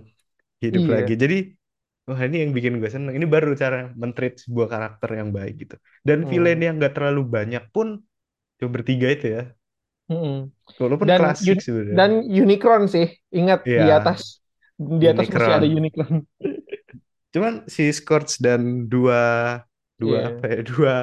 [0.64, 1.14] hidup lagi.
[1.14, 1.22] Iya.
[1.24, 1.38] Jadi,
[2.10, 3.14] wah ini yang bikin gue seneng.
[3.20, 5.76] Ini baru cara men-treat sebuah karakter yang baik gitu.
[6.08, 6.66] Dan villain Hmm.
[6.66, 7.88] yang gak terlalu banyak pun,
[8.60, 9.44] cuma bertiga itu ya.
[10.10, 10.50] Mm-mm.
[10.82, 11.66] Walaupun Dan klasik un-
[11.98, 12.24] dan sebenarnya.
[12.26, 14.42] Unicron sih, ingat di Iya, atas
[14.80, 15.68] di atas masih ada.
[15.70, 16.26] Unicron.
[17.34, 19.20] Cuman si Scorch dan dua
[20.02, 20.54] dua apa Iya.
[20.54, 20.94] ya dua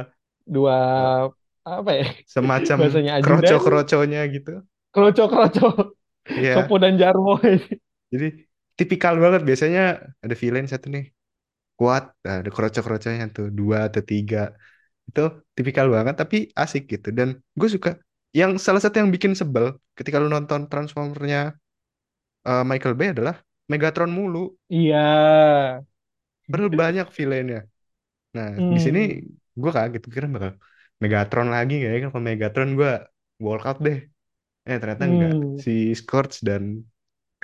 [0.54, 0.74] Dua
[1.66, 2.04] eh, apa ya?
[2.32, 2.80] Semacam
[3.22, 4.52] kroco-kroconya gitu.
[4.92, 5.94] kroco-kroco,
[6.52, 7.38] Sopo Iya, dan Jarwo.
[8.12, 8.26] jadi
[8.78, 9.40] tipikal banget.
[9.48, 9.80] Biasanya
[10.24, 11.04] ada villain satu nih.
[11.78, 13.46] Kuat, nah, ada kroco-kroconya tuh.
[13.59, 14.38] Dua atau tiga.
[15.09, 15.22] Itu
[15.56, 17.09] tipikal banget tapi asik gitu.
[17.18, 17.28] Dan
[17.61, 17.90] gue suka.
[18.40, 19.66] Yang salah satu yang bikin sebel
[19.98, 21.40] ketika lu nonton Transformernya
[22.48, 23.37] eh, Michael Bay adalah
[23.70, 24.96] Megatron mulu, Iya.
[26.50, 27.61] padahal banyak villainnya.
[28.37, 29.37] Nah, di sini Hmm.
[29.62, 30.52] Gue kaget kira bakal
[31.02, 31.98] Megatron lagi nggak ya?
[32.12, 32.90] Kalau Megatron gue
[33.44, 33.98] walk out deh.
[34.68, 35.32] Eh ternyata enggak.
[35.38, 35.60] Hmm.
[35.62, 36.62] Si Scorch dan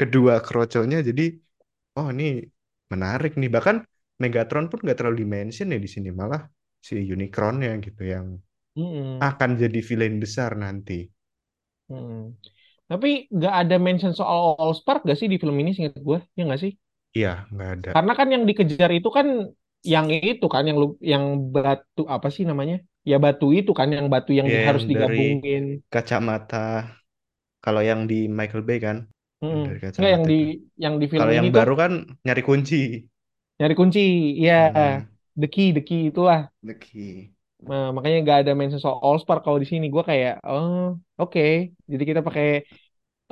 [0.00, 1.22] kedua kroconya jadi
[1.98, 2.24] oh ini
[2.92, 3.50] menarik nih.
[3.56, 3.76] Bahkan
[4.22, 6.42] Megatron pun nggak terlalu dimention ya di sini malah
[6.88, 8.26] si Unicronnya gitu yang
[8.76, 9.28] Hmm.
[9.28, 10.98] akan jadi villain besar nanti.
[11.90, 12.34] Hmm.
[12.90, 16.18] Tapi nggak ada mention soal Allspark gak sih di film ini seingat gue?
[16.38, 16.72] Ya nggak sih?
[17.16, 17.92] Iya, nggak ada.
[17.92, 19.26] Karena kan yang dikejar itu kan
[19.92, 22.74] yang itu kan yang lu- yang batu apa sih namanya?
[23.10, 25.62] Ya batu itu kan yang batu yang Ya yang harus dari digabungin.
[25.92, 26.56] kacamata.
[27.64, 28.96] Kalau yang di Michael Bay kan,
[29.64, 30.34] dari Nggak yang di
[30.84, 31.92] yang di film Kalau yang baru kan
[32.26, 32.76] nyari kunci.
[33.58, 34.00] nyari kunci.
[34.46, 35.06] Ya, Hmm,
[35.40, 36.40] the key, the key itulah.
[36.62, 37.32] the key.
[37.68, 39.84] Nah, makanya nggak ada mention soal Allspark kalau di sini.
[39.94, 41.40] Gue kayak, oh oke.
[41.92, 42.46] Jadi kita pakai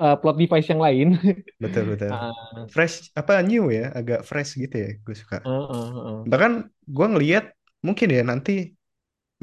[0.00, 1.08] uh, plot device yang lain.
[1.62, 2.12] Betul betul.
[2.12, 2.32] Ah,
[2.72, 5.36] Fresh apa new ya, agak fresh gitu ya, gue suka.
[5.44, 6.24] uh, uh, uh.
[6.30, 6.52] Bahkan
[6.96, 7.44] gue ngelihat
[7.86, 8.52] mungkin ya nanti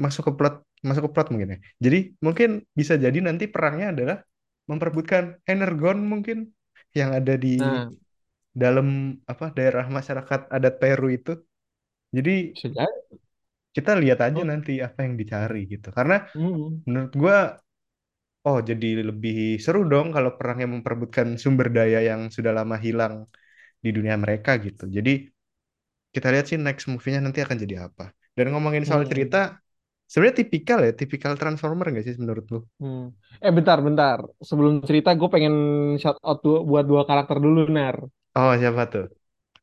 [0.04, 0.54] masuk ke plot
[0.86, 1.58] masuk ke plot mungkin ya.
[1.84, 4.16] Jadi mungkin bisa jadi nanti perangnya adalah
[4.70, 6.38] memperebutkan energon mungkin
[6.98, 7.90] yang ada di Nah,
[8.62, 11.32] dalam apa daerah masyarakat adat Peru itu.
[12.16, 12.88] Jadi jadi.
[13.76, 15.88] kita lihat aja Oh, nanti apa yang dicari gitu.
[15.96, 17.36] Karena mm, menurut gue
[18.46, 23.14] oh jadi lebih seru dong kalau perangnya memperebutkan sumber daya yang sudah lama hilang
[23.84, 24.84] di dunia mereka gitu.
[24.96, 25.10] Jadi
[26.14, 28.04] kita lihat sih next movie-nya nanti akan jadi apa.
[28.36, 29.58] Dan ngomongin soal cerita, mm,
[30.10, 32.58] sebenarnya tipikal ya, tipikal Transformer nggak sih menurut lu?
[32.82, 33.00] mm.
[33.44, 34.18] Eh bentar, bentar.
[34.48, 35.54] Sebelum cerita, gue pengen
[36.00, 37.96] shout out dua, buat dua karakter dulu, Nar.
[38.38, 39.04] Oh, siapa tuh?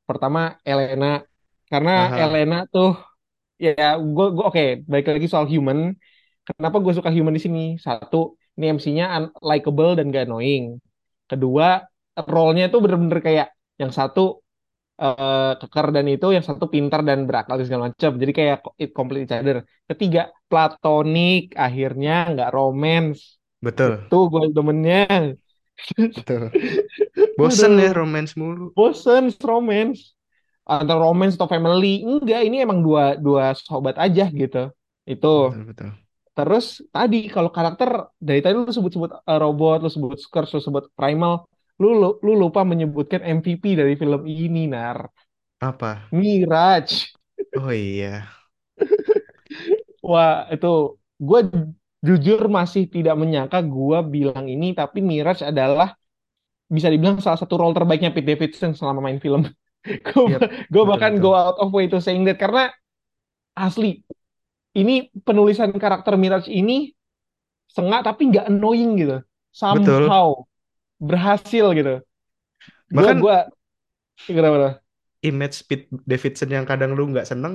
[0.07, 1.05] Pertama, Elena.
[1.71, 2.89] Karena Aha, Elena tuh,
[3.65, 3.71] ya
[4.15, 5.79] gue, gue oke, baik lagi soal human.
[6.47, 7.61] Kenapa gue suka human di sini?
[7.85, 8.17] Satu,
[8.58, 9.06] ini MC-nya
[9.44, 10.65] unlikable dan gak annoying.
[11.30, 11.65] Kedua,
[12.32, 13.48] role-nya tuh bener-bener kayak
[13.82, 14.22] yang satu
[15.04, 18.12] eh, keker dan itu, yang satu pintar dan berakal segala macam.
[18.22, 19.58] Jadi kayak it complete each other.
[19.89, 23.22] Ketiga, platonik, akhirnya nggak romance.
[23.62, 24.98] betul, Itu gue demennya.
[26.15, 26.44] betul.
[27.38, 28.68] Bosen ya romance mulu.
[28.76, 30.13] bosen romance.
[30.65, 32.02] Antara romance atau family.
[32.06, 34.72] Enggak, ini emang dua dua sobat aja gitu.
[35.06, 35.28] Itu.
[35.34, 36.05] Betul, betul.
[36.36, 40.86] Terus tadi kalau karakter dari tadi lu sebut-sebut eh, robot, lu sebut Scourge, lu sebut
[40.91, 41.48] Primal,
[41.80, 45.08] lu, lu lu lupa menyebutkan MVP dari film ini, Nar.
[45.63, 46.12] Apa?
[46.12, 47.15] Mirage.
[47.56, 48.28] Oh iya,
[50.04, 51.39] Wah, itu gue
[52.04, 55.95] jujur masih tidak menyangka gue bilang ini, tapi Mirage adalah
[56.67, 59.48] bisa dibilang salah satu role terbaiknya Pete Davidson selama main film.
[60.30, 61.24] iya, gue betul, bahkan betul.
[61.24, 62.74] go out of way to saying that karena
[63.56, 64.04] asli
[64.79, 64.93] ini
[65.27, 66.91] penulisan karakter Mirage ini
[67.75, 69.17] sengak tapi nggak annoying gitu.
[69.69, 70.11] Betul.
[70.11, 70.45] Somehow
[71.01, 72.01] berhasil gitu.
[72.95, 73.35] Bahkan gue
[74.27, 74.81] kenapa?
[75.29, 77.53] image Pete Davidson yang kadang lu nggak seneng,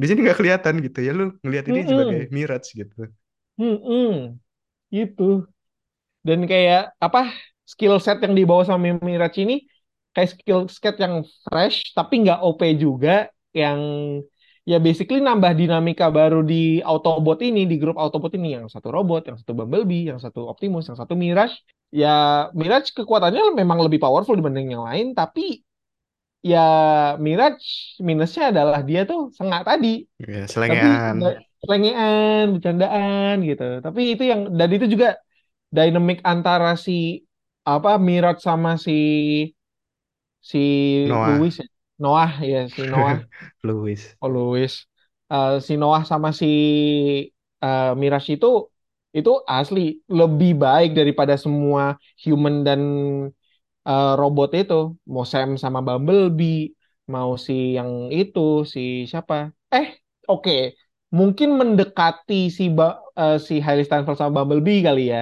[0.00, 1.12] di sini nggak kelihatan gitu ya.
[1.18, 3.08] Lu ngelihat ini sebagai Hmm, Mirage gitu.
[3.58, 4.08] hmm, hmm,
[4.96, 5.22] gitu.
[6.26, 7.30] Dan kayak apa
[7.72, 9.54] skill set yang dibawa sama Mirage ini
[10.14, 13.80] kayak skill set yang fresh tapi nggak OP juga yang
[14.70, 18.48] ya basically nambah dinamika baru di Autobot ini di grup Autobot ini.
[18.56, 21.56] Yang satu robot, yang satu Bumblebee, yang satu Optimus, yang satu Mirage.
[21.94, 22.08] Ya
[22.58, 25.62] Mirage kekuatannya memang lebih powerful dibanding yang lain tapi
[26.50, 26.58] ya
[27.24, 27.66] Mirage
[28.08, 29.88] minusnya adalah dia tuh sengak tadi.
[30.18, 31.16] Ya, tapi selengean.
[31.16, 33.62] nggak- selengean bercandaan gitu.
[33.84, 35.08] Tapi itu yang dan itu juga
[35.76, 36.92] dynamic antara si
[37.72, 38.92] apa Mirage sama si
[40.50, 40.58] si
[41.04, 41.26] Noah.
[41.26, 41.64] Louis ya
[42.02, 43.16] Noah ya si Noah.
[43.62, 44.16] Louis.
[44.22, 44.74] oh Louis
[45.26, 46.46] Eh, si Noah sama si
[47.64, 48.46] eh, Mirage itu
[49.16, 49.80] itu asli
[50.18, 52.80] lebih baik daripada semua human dan
[53.88, 54.74] eh, robot itu.
[55.12, 56.54] Mau Sam sama Bumblebee
[57.12, 58.40] mau si yang itu
[58.74, 58.80] si
[59.10, 59.34] siapa?
[59.74, 59.86] Eh
[60.30, 60.52] oke.
[61.18, 65.18] Mungkin mendekati si ba- eh, si Hailey Steinfeld sama Bumblebee kali ya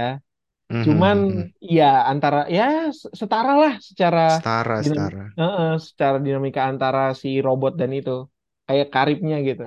[0.85, 1.53] cuman Mhm.
[1.77, 2.63] ya antara ya
[3.21, 5.25] setara lah secara Setara, dinam setara.
[5.41, 8.11] eh, eh, secara dinamika antara si robot dan itu
[8.67, 9.63] kayak karibnya gitu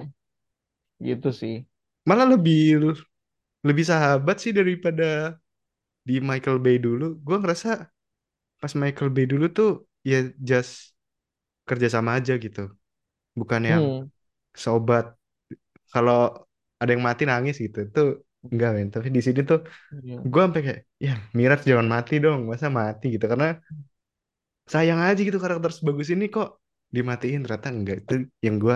[1.08, 1.54] gitu sih
[2.08, 2.96] Malah lebih
[3.68, 5.38] lebih sahabat sih daripada
[6.08, 7.06] di Michael Bay dulu.
[7.26, 7.70] Gue ngerasa
[8.62, 9.70] pas Michael Bay dulu tuh
[10.12, 10.18] ya
[10.50, 10.72] just
[11.70, 12.62] kerja sama aja gitu.
[13.40, 14.10] Bukan yang hmm
[14.66, 15.06] sobat.
[15.94, 16.18] Kalau
[16.82, 17.80] ada yang mati nangis gitu.
[17.90, 18.02] Itu
[18.52, 18.88] enggak men.
[18.96, 19.60] Tapi di sini tuh
[20.04, 20.16] Iya.
[20.32, 22.40] gue sampai kayak ya Mirage jangan mati dong.
[22.52, 23.26] Masa mati gitu.
[23.32, 23.48] Karena
[24.74, 26.48] sayang aja gitu karakter sebagus ini kok
[26.96, 27.96] dimatiin ternyata enggak.
[28.04, 28.14] Itu
[28.46, 28.76] yang gue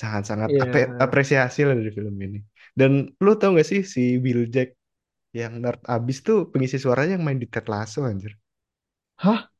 [0.00, 0.98] sangat-sangat ape- Iya.
[1.06, 2.38] apresiasi lah dari film ini.
[2.74, 2.92] Dan
[3.24, 4.74] lu tau gak sih si Will Jack
[5.40, 8.32] yang nerd abis tuh pengisi suaranya yang main di Ted Lasso anjir.
[9.22, 9.50] Hah?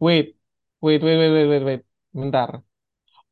[0.00, 0.36] Wait.
[0.82, 1.82] Wait, wait, wait, wait, wait, wait.
[2.14, 2.50] Bentar.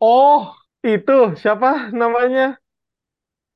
[0.02, 0.54] Oh,
[0.86, 1.12] itu
[1.42, 1.68] siapa
[2.00, 2.58] namanya?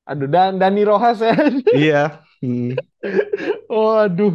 [0.09, 1.35] Aduh, Dan Dani Rojas ya.
[1.77, 2.25] Iya.
[2.42, 2.88] Hmm,
[3.75, 4.33] Waduh,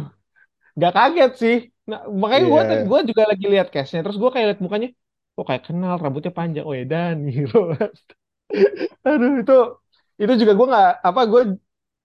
[0.76, 1.56] nggak kaget sih.
[1.90, 2.88] Nah, makanya gue iya.
[2.90, 4.88] gue juga lagi lihat cashnya, terus gue kayak lihat mukanya,
[5.34, 6.64] kok kayak kenal, rambutnya panjang.
[6.68, 7.98] Oh ya Dani Rojas.
[9.06, 9.52] Aduh, itu
[10.20, 11.40] itu juga gue nggak apa gue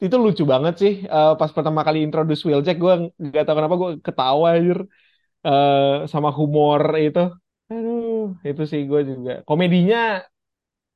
[0.05, 0.91] itu lucu banget sih.
[1.13, 2.93] Eh, pas pertama kali introduce Wheeljack, gue
[3.27, 4.79] nggak tahu kenapa gue ketawa anjir.
[5.47, 7.19] Eh, sama humor itu.
[7.71, 9.32] Aduh, itu sih gue juga.
[9.47, 9.97] Komedinya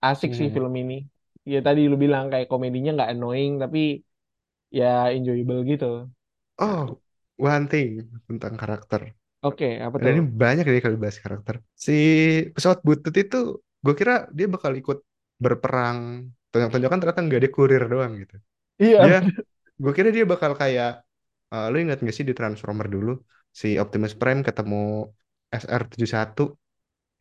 [0.08, 0.56] asik sih Hmm.
[0.56, 0.96] film ini.
[1.52, 3.80] Ya tadi lu bilang kayak komedinya nggak annoying tapi
[4.80, 5.86] ya enjoyable gitu.
[6.66, 6.82] Oh,
[7.52, 7.90] one thing
[8.30, 9.02] tentang karakter.
[9.44, 10.18] Oke, apa Dan tuh?
[10.18, 11.56] ini banyak deh kalau bahas karakter.
[11.86, 11.94] Si
[12.56, 13.38] pesawat butut itu,
[13.86, 14.98] gue kira dia bakal ikut
[15.44, 16.00] berperang.
[16.52, 18.36] Tonjok-tonjokan ternyata nggak dia kurir doang gitu.
[19.02, 19.34] Dia, Iya,
[19.84, 20.90] gue kira dia bakal kayak,
[21.54, 23.12] eh, lu ingat nggak sih di Transformer dulu,
[23.62, 24.78] si Optimus Prime ketemu
[25.62, 26.44] SR-71,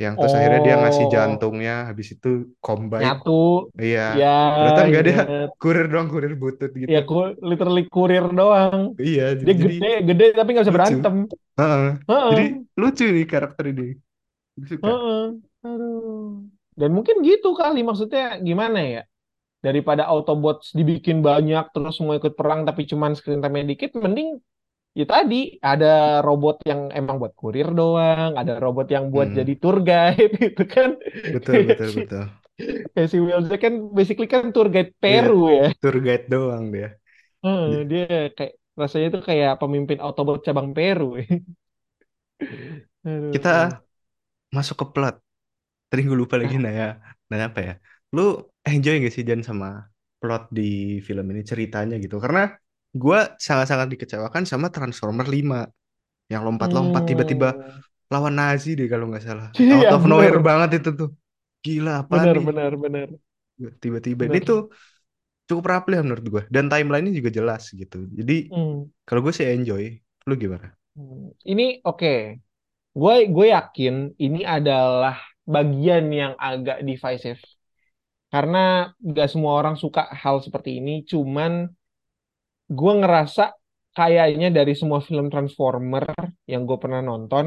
[0.04, 2.28] yang terus akhirnya dia ngasih Oh, jantungnya, habis itu
[2.64, 3.00] combine.
[3.00, 3.30] nyatu.
[3.84, 5.18] Iya, Ya, ternyata nggak dia
[5.60, 6.92] kurir doang, kurir butut gitu.
[6.92, 7.14] Ya, ku,
[7.48, 8.80] literally kurir doang.
[9.00, 10.78] Iya, Dia jadi gede, gede tapi nggak bisa lucu.
[10.78, 11.14] berantem.
[11.58, 11.82] Heeh.
[12.10, 12.42] Heeh, Jadi
[12.80, 13.82] lucu nih karakter ini.
[14.70, 14.90] Suka.
[14.90, 15.20] heeh.
[15.66, 16.42] Aduh.
[16.80, 19.02] Dan mungkin gitu kali maksudnya gimana ya?
[19.66, 24.38] Daripada Autobots dibikin banyak terus semua ikut perang tapi cuman screen time dikit, mending
[24.98, 25.34] ya tadi
[25.68, 25.86] ada
[26.26, 30.62] robot yang emang buat kurir doang, ada robot yang buat Hmm, jadi tour guide gitu
[30.74, 30.90] kan.
[31.32, 32.42] betul, betul, betul.
[32.94, 35.72] kayak si Wheeljack kan basically kan tour guide Iya, Peru ya.
[35.80, 36.88] tour guide doang dia.
[37.44, 38.02] Heeh, J- dia
[38.36, 41.04] kayak rasanya tuh kayak pemimpin Autobot cabang Peru.
[43.04, 43.32] Aduh.
[43.32, 43.82] Kita
[44.56, 45.14] masuk ke plot.
[45.90, 46.84] Tadi gue lupa lagi nanya,
[47.30, 47.72] nanya apa ya?
[48.16, 48.20] Lu
[48.68, 49.68] enjoy gak sih Jan sama
[50.20, 50.62] plot di
[51.06, 52.16] film ini ceritanya gitu?
[52.24, 52.40] Karena
[52.92, 55.60] gue sangat-sangat dikecewakan sama Transformer 5
[56.32, 58.10] yang lompat-lompat tiba-tiba hmm.
[58.12, 59.48] lawan Nazi deh kalau nggak salah.
[59.74, 61.10] Out Iya of bener, nowhere banget itu tuh.
[61.64, 62.48] Gila apaan bener, nih?
[62.48, 63.08] bener, bener,
[63.82, 64.48] Tiba-tiba ini bener.
[64.48, 64.58] tuh
[65.48, 66.42] cukup rapi lah menurut gue.
[66.54, 67.98] Dan timelinenya juga jelas gitu.
[68.18, 68.92] Jadi Hmm.
[69.06, 69.84] kalau gue sih enjoy.
[70.28, 70.68] Lu gimana?
[70.96, 71.32] Hmm.
[71.50, 72.12] Ini oke,
[72.96, 75.16] Gue gue yakin ini adalah
[75.54, 77.42] bagian yang agak divisive
[78.32, 78.58] karena
[79.16, 80.92] gak semua orang suka hal seperti ini.
[81.10, 81.52] Cuman
[82.68, 83.42] gue ngerasa
[83.96, 86.06] kayaknya dari semua film Transformer
[86.48, 87.46] yang gue pernah nonton,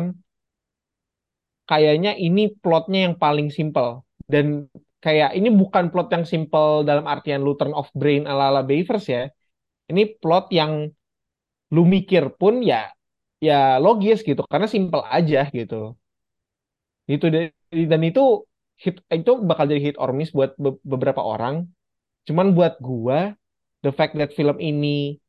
[1.69, 4.69] kayaknya ini plotnya yang paling simple dan
[5.01, 9.23] kayak ini bukan plot yang simple dalam artian lu turn off brain ala-ala Bayverse ya.
[9.91, 10.89] Ini plot yang
[11.75, 12.89] lu mikir pun ya
[13.41, 15.97] ya logis gitu karena simple aja gitu.
[17.05, 17.25] Itu
[17.91, 18.21] dan itu
[18.83, 21.69] hit itu bakal jadi hit or miss buat be- beberapa orang.
[22.27, 23.33] Cuman buat gua
[23.85, 25.21] the fact that film ini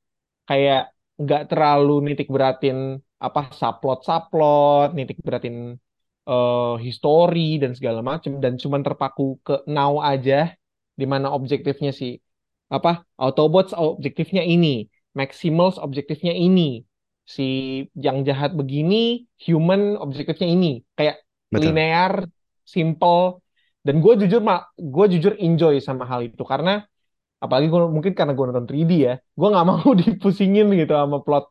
[0.48, 0.88] kayak
[1.20, 5.76] nggak terlalu nitik beratin apa subplot subplot, nitik beratin
[6.24, 10.56] eh, history dan segala macam dan cuman terpaku ke now aja
[10.96, 12.16] di mana objektifnya si
[12.72, 16.82] apa Autobots objektifnya ini, Maximals objektifnya ini,
[17.22, 17.46] si
[17.94, 21.70] yang jahat begini, human objektifnya ini, kayak Betul.
[21.70, 22.26] linear,
[22.66, 23.38] simple,
[23.86, 26.82] dan gue jujur mak, gue jujur enjoy sama hal itu karena
[27.46, 31.44] apalagi gue mungkin karena gue nonton 3D ya, gue nggak mau dipusingin gitu sama plot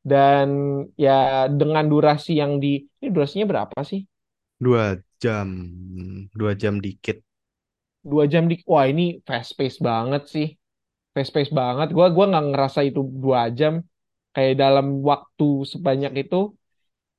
[0.00, 0.48] dan
[0.96, 2.68] ya dengan durasi yang di
[3.00, 4.00] ini durasinya berapa sih?
[4.60, 5.48] Dua jam,
[6.32, 7.20] dua jam dikit.
[8.00, 10.46] Dua jam di wah ini fast pace banget sih.
[11.14, 11.88] Fast pace banget.
[11.96, 13.74] Gua gua nggak ngerasa itu dua jam
[14.34, 16.36] kayak dalam waktu sebanyak itu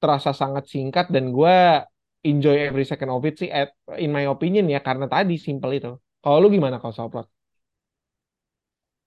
[0.02, 1.86] terasa sangat singkat dan gua
[2.26, 3.70] enjoy every second of it sih at,
[4.04, 5.90] in my opinion ya karena tadi simple itu.
[6.22, 7.41] Kalau lu gimana kalau soal plot?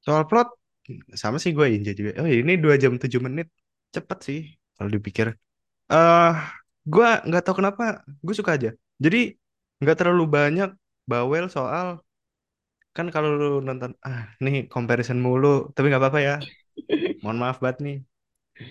[0.04, 0.48] Soal plot,
[1.22, 2.10] sama sih gue Inja juga.
[2.20, 3.46] Oh ini dua jam tujuh menit,
[3.94, 4.38] cepet sih
[4.76, 5.26] kalau dipikir.
[5.94, 6.32] eh
[6.92, 7.84] gue nggak tahu kenapa,
[8.26, 8.70] gue suka aja.
[9.04, 9.18] Jadi
[9.82, 10.70] nggak terlalu banyak
[11.10, 11.88] bawel soal
[12.96, 16.34] kan kalau lu nonton ah nih comparison mulu, tapi nggak apa-apa ya.
[17.22, 17.96] Mohon maaf banget nih.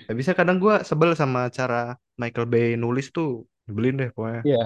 [0.07, 1.75] Gak bisa kadang gue sebel sama cara
[2.21, 3.29] Michael Bay nulis tuh,
[3.67, 4.41] nyebelin deh pokoknya.
[4.53, 4.59] Ya.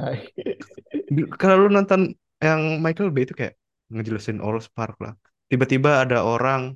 [1.15, 2.01] Di- Kalau lu nonton
[2.47, 3.53] yang Michael Bay itu kayak
[3.93, 5.13] ngejelasin All Spark lah.
[5.47, 6.75] Tiba-tiba ada orang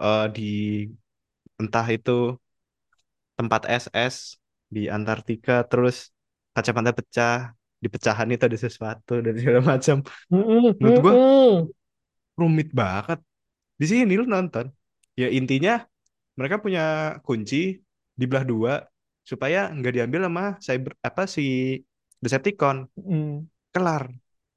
[0.00, 0.50] eh, di
[1.60, 2.36] entah itu
[3.36, 6.12] tempat SS di Antartika terus
[6.52, 10.04] kacamata pecah di pecahan itu ada sesuatu dan segala macam.
[10.28, 11.14] Menurut gua
[12.36, 13.18] rumit banget.
[13.80, 14.68] Di sini lu nonton.
[15.16, 15.80] Ya intinya
[16.36, 17.80] mereka punya kunci
[18.16, 18.72] di belah dua
[19.24, 21.80] supaya nggak diambil sama cyber apa si
[22.20, 22.84] Decepticon.
[23.00, 23.48] Mm.
[23.72, 24.10] kelar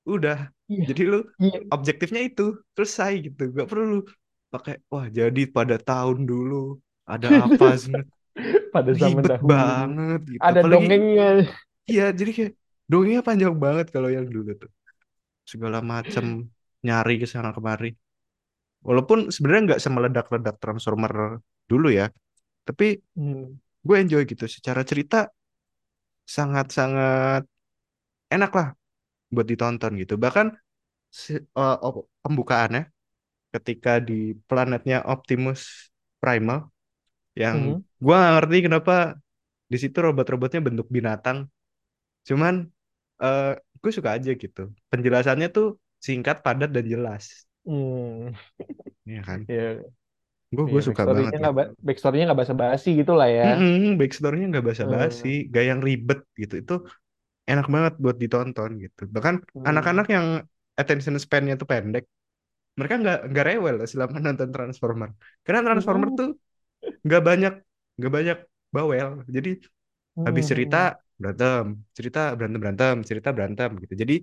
[0.08, 0.38] udah.
[0.72, 1.60] Iya, jadi lu iya.
[1.76, 2.44] objektifnya itu.
[2.76, 3.42] Selesai gitu.
[3.54, 4.00] Nggak perlu lu
[4.54, 6.78] pakai wah jadi pada tahun dulu
[7.10, 7.66] ada apa
[8.74, 9.52] Pada zaman ribet dahulu.
[9.52, 10.48] banget gitu.
[10.48, 11.26] Ada apalagi dongengnya.
[11.92, 12.52] iya jadi kayak
[12.90, 14.72] dongengnya panjang banget kalau yang dulu tuh.
[15.52, 16.26] Segala macam
[16.86, 17.92] nyari ke sana kemari.
[18.88, 21.14] Walaupun sebenarnya nggak semeledak-ledak Transformer
[21.72, 22.08] dulu ya.
[22.68, 23.60] Tapi Hmm.
[23.88, 24.46] gue enjoy gitu.
[24.50, 25.30] Secara cerita
[26.36, 27.44] sangat-sangat
[28.32, 28.68] enak lah
[29.36, 30.48] buat ditonton gitu bahkan
[31.22, 31.42] si-
[31.88, 32.82] op- pembukaannya
[33.56, 34.14] ketika di
[34.50, 35.62] planetnya Optimus
[36.22, 36.60] Primal
[37.44, 37.84] yang Mhm.
[38.04, 38.94] gue gak ngerti kenapa
[39.72, 41.38] di situ robot-robotnya bentuk binatang
[42.30, 42.54] cuman
[43.24, 45.68] eh gue suka aja gitu penjelasannya tuh
[46.08, 47.26] singkat padat dan jelas
[47.66, 48.34] Hmm.
[49.08, 49.84] Iya kan Ya,
[50.56, 53.46] gue ya gue suka banget backstory-nya nggak gitu ba- backstory-nya nggak basa-basi gitu lah ya.
[53.46, 55.44] Mm-mm, backstory-nya nggak basa-basi Hmm.
[55.54, 56.74] gak yang ribet gitu itu
[57.52, 59.02] enak banget buat ditonton gitu.
[59.16, 59.36] Bahkan
[59.70, 60.14] anak-anak Hmm.
[60.16, 60.26] yang
[60.80, 62.04] attention span-nya tuh pendek
[62.78, 65.10] mereka nggak nggak rewel selama nonton Transformer.
[65.46, 66.20] Karena Transformer Hmm.
[66.20, 66.30] tuh
[67.06, 67.54] nggak banyak
[67.98, 68.38] nggak banyak
[68.76, 69.10] bawel.
[69.36, 69.50] Jadi
[70.28, 70.94] habis cerita Hmm.
[71.20, 71.66] berantem
[71.98, 73.94] cerita berantem berantem cerita berantem gitu.
[74.02, 74.16] Jadi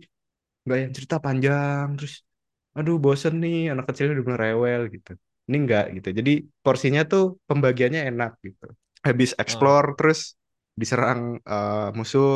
[0.64, 2.14] nggak yang cerita panjang terus
[2.78, 5.11] aduh bosen nih anak kecilnya udah mulai rewel gitu.
[5.48, 6.09] Ini enggak gitu.
[6.18, 6.30] Jadi
[6.64, 8.66] porsinya tuh pembagiannya enak gitu.
[9.06, 10.20] Habis explore terus
[10.80, 11.20] diserang
[11.52, 12.28] eh, musuh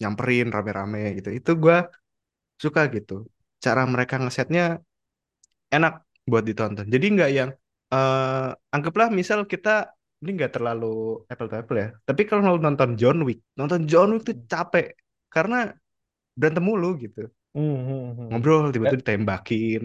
[0.00, 1.28] nyamperin rame-rame gitu.
[1.38, 1.86] Itu gua
[2.58, 3.26] suka gitu.
[3.64, 4.78] Cara mereka ngesetnya
[5.72, 5.92] enak
[6.30, 6.86] buat ditonton.
[6.88, 7.50] Jadi nggak yang
[7.94, 9.92] eh anggaplah misal kita
[10.24, 14.16] ini nggak terlalu apple to apple ya tapi kalau mau nonton John Wick nonton John
[14.16, 14.96] Wick tuh capek.
[15.28, 15.66] Karena
[16.38, 17.26] berantem mulu gitu.
[17.54, 18.34] Hmm, hmm.
[18.34, 19.82] ngobrol tiba-tiba ditembakin.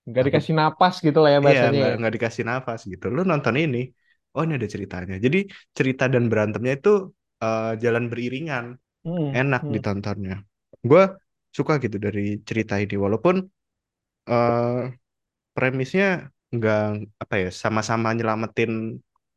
[0.00, 1.98] nggak dikasih napas gitu lah ya iya bahasanya nggak ya.
[2.00, 3.06] nggak dikasih nafas gitu.
[3.12, 3.92] Lu nonton ini
[4.36, 5.16] oh ini ada ceritanya.
[5.20, 5.38] Jadi
[5.76, 7.12] cerita dan berantemnya itu
[7.44, 8.64] eh, jalan beriringan
[9.04, 10.34] Hmm, enak hmm, ditontonnya
[10.88, 11.02] gue
[11.56, 13.36] suka gitu dari cerita ini walaupun
[14.30, 14.80] eh
[15.56, 16.06] premisnya
[16.54, 16.80] nggak
[17.22, 18.72] apa ya sama-sama nyelamatin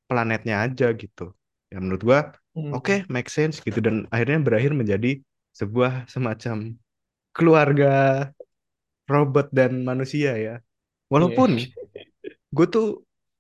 [0.10, 1.24] planetnya aja gitu
[1.72, 2.20] ya menurut gua
[2.76, 3.14] oke hmm.
[3.16, 5.10] make sense gitu dan akhirnya berakhir menjadi
[5.60, 6.58] sebuah semacam
[7.38, 7.88] keluarga
[9.12, 10.56] robot dan manusia ya
[11.18, 11.44] Iya.
[11.44, 11.50] walaupun
[12.56, 12.86] gue tuh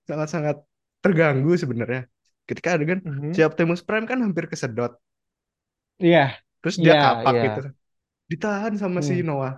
[0.09, 0.57] sangat-sangat
[1.03, 2.01] terganggu sebenarnya
[2.49, 2.99] ketika adegan
[3.33, 3.47] si Mhm.
[3.47, 4.91] Optimus Prime kan hampir kesedot
[6.01, 6.19] Iya,
[6.61, 7.43] terus dia iya, kapak iya.
[7.45, 7.59] gitu.
[8.31, 9.53] Ditahan sama si Hmm, Noah.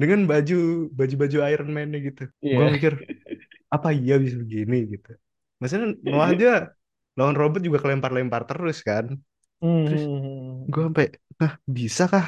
[0.00, 2.22] Dengan baju baju-baju Iron Man gitu.
[2.40, 2.72] Gue Iya.
[2.76, 2.92] mikir
[3.70, 4.76] apa iya bisa begini?
[4.96, 5.10] gitu.
[5.60, 6.50] Maksudnya Noah aja
[7.18, 9.06] lawan robot juga kelempar-lempar terus kan.
[9.60, 11.06] Hmm, terus hmm, hmm, gue sampai
[11.40, 12.26] nah bisa kah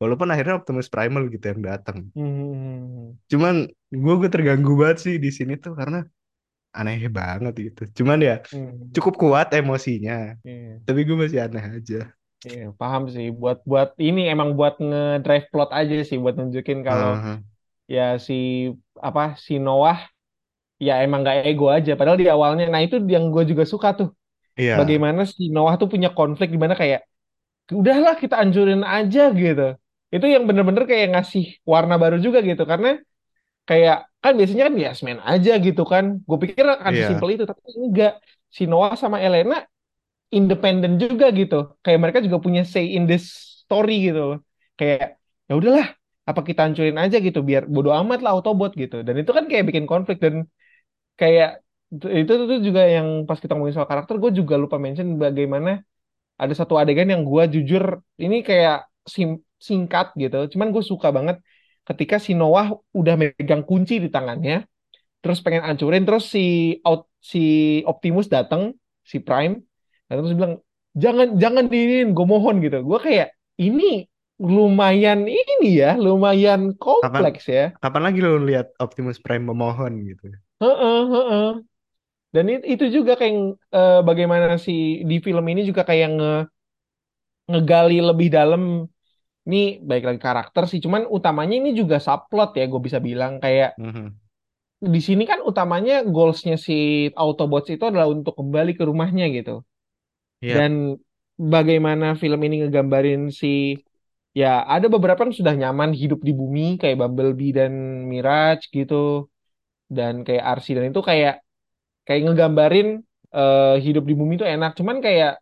[0.00, 1.98] walaupun akhirnya Optimus Primal gitu yang datang.
[2.14, 3.54] Hmm, hmm, cuman
[4.02, 5.98] gue gue terganggu banget sih di sini tuh karena
[6.76, 7.82] aneh banget gitu.
[8.02, 8.88] Cuman ya hmm, hmm.
[8.96, 10.36] cukup kuat emosinya.
[10.46, 10.80] Iya.
[10.86, 11.96] tapi gue masih aneh aja
[12.46, 13.26] Iya, paham sih.
[13.40, 17.42] Buat buat ini emang buat nge-drive plot aja sih, buat nunjukin kalau Ah,
[17.94, 18.34] ya si
[19.08, 19.98] apa si Noah
[20.86, 21.90] ya emang gak ego aja.
[21.98, 24.08] Padahal di awalnya, nah itu yang gue juga suka tuh.
[24.56, 27.00] iya Bagaimana si Noah tuh punya konflik di mana kayak
[27.80, 29.62] udahlah kita anjurin aja gitu.
[30.14, 32.62] Itu yang bener-bener kayak ngasih warna baru juga gitu.
[32.70, 32.88] Karena
[33.68, 36.04] kayak kan biasanya kan yes man aja gitu kan.
[36.28, 38.12] Gue pikir akan iya sesimpel itu, tapi enggak.
[38.56, 39.56] Si Noah sama Elena
[40.32, 41.54] independen juga gitu.
[41.84, 43.24] Kayak mereka juga punya say in this
[43.64, 44.40] story gitu.
[44.78, 45.18] Kayak
[45.48, 45.86] ya udahlah,
[46.28, 49.02] apa kita hancurin aja gitu biar bodo amat lah Autobot gitu.
[49.06, 50.46] Dan itu kan kayak bikin konflik dan
[51.20, 51.48] kayak
[51.94, 55.70] itu, itu itu juga yang pas kita ngomongin soal karakter gue juga lupa mention bagaimana
[56.42, 57.84] ada satu adegan yang gue jujur
[58.24, 61.36] ini kayak sim- singkat gitu cuman gue suka banget
[61.88, 62.66] ketika si Noah
[62.98, 64.66] udah megang kunci di tangannya
[65.22, 66.40] terus pengen hancurin terus si
[66.86, 67.40] out si
[67.90, 68.62] Optimus datang
[69.10, 69.54] si Prime
[70.08, 70.54] dan terus bilang
[71.02, 73.28] jangan jangan diinin gue mohon gitu gue kayak
[73.60, 74.06] ini
[74.40, 76.60] lumayan ini ya lumayan
[77.02, 80.26] Kapan kompleks ya kapan lagi lo lihat Optimus Prime memohon gitu.
[80.60, 81.44] Heeh, heeh.
[82.34, 83.34] Dan it- itu juga kayak
[83.76, 84.72] eh, bagaimana si
[85.10, 86.28] di film ini juga kayak nge
[87.50, 88.62] ngegali lebih dalam
[89.48, 93.70] ini baik lagi karakter sih, cuman utamanya ini juga subplot ya gue bisa bilang kayak
[93.78, 94.18] Mhm.
[94.94, 96.74] di sini kan utamanya goalsnya si
[97.22, 99.52] Autobots itu adalah untuk kembali ke rumahnya gitu.
[100.46, 100.72] Iya, Dan
[101.54, 103.48] bagaimana film ini ngegambarin si
[104.40, 107.72] ya ada beberapa yang sudah nyaman hidup di bumi kayak Bumblebee dan
[108.10, 108.94] Mirage gitu.
[109.96, 111.34] Dan kayak RC dan itu kayak
[112.06, 112.86] kayak ngegambarin
[113.36, 114.72] eh, hidup di bumi itu enak.
[114.78, 115.32] Cuman kayak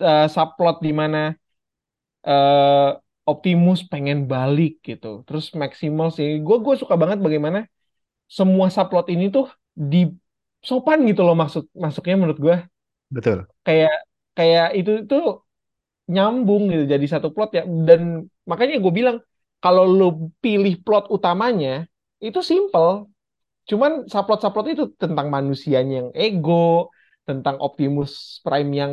[0.00, 1.18] eh, subplot di mana
[2.26, 2.88] eh,
[3.32, 5.06] Optimus pengen balik gitu.
[5.26, 7.58] Terus Maximal sih gue gue suka banget bagaimana
[8.38, 9.46] semua subplot ini tuh
[9.92, 9.98] di
[10.68, 12.56] sopan gitu loh maksud masuknya menurut gue
[13.10, 13.48] betul.
[13.66, 14.07] kayak
[14.38, 15.16] kayak itu itu
[16.14, 17.62] nyambung gitu jadi satu plot ya.
[17.88, 18.00] Dan
[18.50, 19.16] makanya gue bilang
[19.64, 20.06] kalau lo
[20.44, 21.68] pilih plot utamanya
[22.26, 22.90] itu simple.
[23.70, 26.88] Cuman subplot-subplot itu tentang manusianya yang ego,
[27.28, 28.92] tentang Optimus Prime yang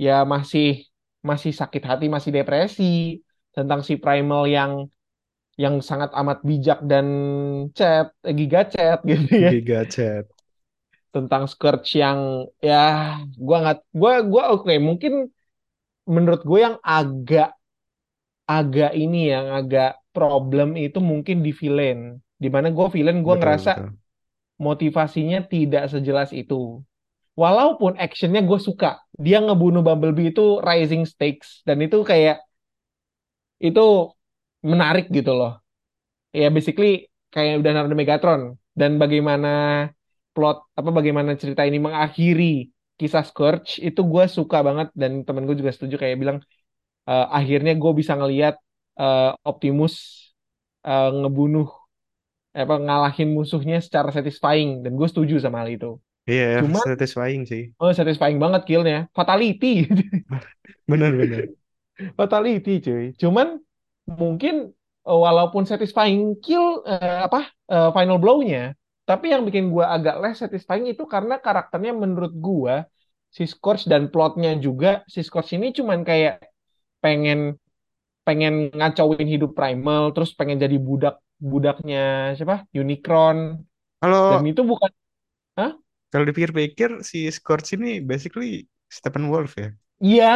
[0.00, 0.88] ya masih
[1.20, 3.20] masih sakit hati, masih depresi,
[3.56, 4.72] tentang si Primal yang
[5.62, 7.06] yang sangat amat bijak dan
[7.76, 10.26] chat, eh, giga chat gitu ya, Giga Chat.
[11.14, 12.76] Tentang Scourge yang ya
[13.36, 15.32] gua nggak gua gua oke mungkin
[16.08, 17.52] menurut gue yang agak
[18.48, 22.16] agak ini yang agak problem itu mungkin di villain.
[22.40, 23.92] Di mana gue villain gue ngerasa betul.
[24.56, 26.80] motivasinya tidak sejelas itu.
[27.38, 32.42] Walaupun actionnya gue suka, dia ngebunuh Bumblebee itu rising stakes dan itu kayak
[33.62, 33.84] itu
[34.64, 35.60] menarik gitu loh.
[36.34, 38.42] Ya basically kayak udah Leonardo Megatron
[38.74, 39.86] dan bagaimana
[40.38, 45.58] plot apa bagaimana cerita ini mengakhiri kisah Scourge itu gue suka banget dan temen gue
[45.58, 46.38] juga setuju kayak bilang
[47.10, 48.54] eh, akhirnya gue bisa ngelihat
[49.02, 49.94] eh, Optimus
[50.86, 51.66] eh, ngebunuh
[52.54, 55.90] apa ngalahin musuhnya secara satisfying dan gue setuju sama hal itu.
[56.28, 57.72] Iya, Cuman satisfying sih.
[57.80, 59.08] Oh, satisfying banget killnya.
[59.16, 59.88] Fatality.
[60.90, 61.56] Bener-bener.
[62.18, 63.04] Fatality, cuy.
[63.16, 63.58] Cuman
[64.06, 64.70] mungkin
[65.02, 68.76] walaupun satisfying kill eh, apa eh, final blow-nya,
[69.08, 72.74] tapi yang bikin gua agak less satisfying itu karena karakternya menurut gua
[73.36, 76.34] si Scorch dan plotnya juga si Scorch ini cuman kayak
[77.04, 77.38] pengen
[78.26, 81.98] pengen ngacauin hidup Primal, terus pengen jadi budak budaknya
[82.36, 82.68] siapa?
[82.76, 83.64] Unicron.
[84.28, 84.90] Dan Kalau itu bukan
[85.58, 85.72] Hah?
[86.12, 89.68] kalau dipikir-pikir si Scorch ini basically Steppenwolf ya.
[90.00, 90.26] Iya.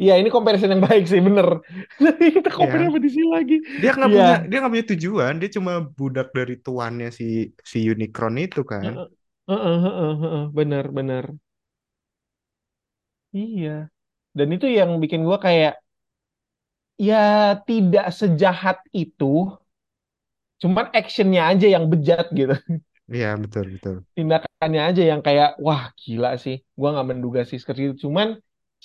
[0.00, 1.48] Iya, ini comparison yang baik sih, bener.
[2.36, 2.86] Kita Iya compare kan?
[2.86, 3.54] sama DC lagi.
[3.80, 4.16] Dia nggak Iya.
[4.16, 7.24] punya dia nggak punya tujuan, dia cuma budak dari tuannya si
[7.72, 8.84] si Unicron itu kan.
[8.84, 9.08] Heeh,
[9.48, 10.44] heeh, heeh, heeh.
[10.56, 11.24] Bener, bener.
[13.38, 13.68] Iya.
[14.38, 15.72] Dan itu yang bikin gua kayak,
[17.06, 17.16] ya
[17.68, 19.24] tidak sejahat itu,
[20.62, 22.54] cuman actionnya aja yang bejat gitu.
[23.14, 23.96] Iya, betul betul.
[24.16, 26.56] Tindakannya aja yang kayak, wah gila sih.
[26.78, 27.96] Gua nggak menduga sih seperti itu.
[28.08, 28.28] Cuman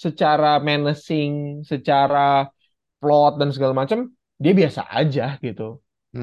[0.05, 1.31] secara menacing,
[1.71, 2.19] secara
[3.01, 3.99] plot dan segala macam,
[4.43, 5.63] dia biasa aja gitu.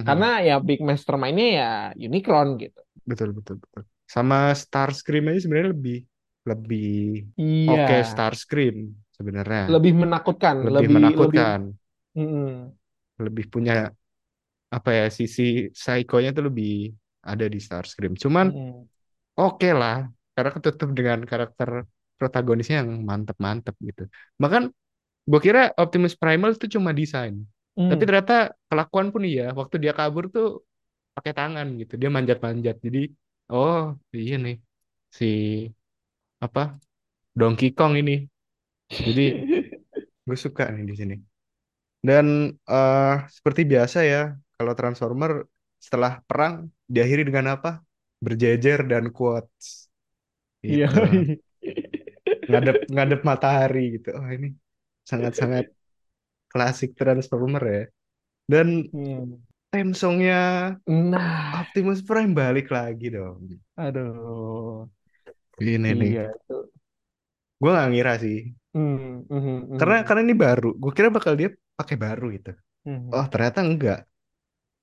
[0.06, 0.38] Karena Mhm.
[0.48, 1.66] ya big mastermind-nya ya
[2.06, 2.80] Unicron gitu.
[3.08, 3.82] Betul betul betul.
[4.08, 5.98] Sama Starscream aja sebenarnya lebih
[6.48, 6.88] lebih
[7.38, 8.76] Iya, oke Starscream
[9.16, 9.62] sebenarnya.
[9.72, 11.60] lebih menakutkan, Lebih lebih lebih menakutkan,
[12.16, 12.72] mm,
[13.24, 13.90] lebih punya
[14.76, 15.42] apa ya sisi
[15.74, 16.70] psikonya tuh lebih
[17.30, 18.14] ada di Starscream.
[18.22, 18.88] Cuman mm,
[19.40, 19.96] oke lah,
[20.34, 21.70] karena ketutup dengan karakter
[22.18, 24.02] protagonisnya yang mantep-mantep gitu.
[24.42, 24.62] Bahkan
[25.30, 27.34] gue kira Optimus Primal itu cuma desain,
[27.78, 28.08] tapi mm.
[28.08, 29.54] ternyata kelakuan pun iya.
[29.54, 30.66] Waktu dia kabur tuh
[31.14, 32.76] pakai tangan gitu, dia manjat-manjat.
[32.82, 32.98] Jadi
[33.54, 34.56] oh iya nih
[35.14, 35.26] si
[36.42, 36.74] apa
[37.38, 38.26] Donkey Kong ini.
[38.90, 39.22] Jadi
[40.26, 41.14] gue suka nih di sini.
[42.02, 45.46] Dan eh, seperti biasa ya, kalau Transformer
[45.78, 47.78] setelah perang diakhiri dengan apa?
[48.18, 49.86] Berjejer dan quotes.
[50.66, 50.90] Iya.
[52.48, 54.08] Ngadep ngadep matahari gitu.
[54.18, 54.46] Oh ini
[55.10, 55.64] sangat-sangat
[56.52, 57.82] klasik Transformer ya.
[58.52, 59.42] Dan Hmm.
[59.72, 60.36] theme songnya
[60.86, 63.60] Nah, Optimus Prime balik lagi dong.
[63.84, 64.88] aduh.
[65.60, 66.54] Ini nih, Iya itu.
[67.60, 68.38] gue gak ngira sih.
[68.74, 70.70] Hmm, mhm, Karena mhm, karena ini baru.
[70.82, 72.50] Gue kira bakal dia pakai baru gitu.
[73.16, 74.00] Oh ternyata enggak.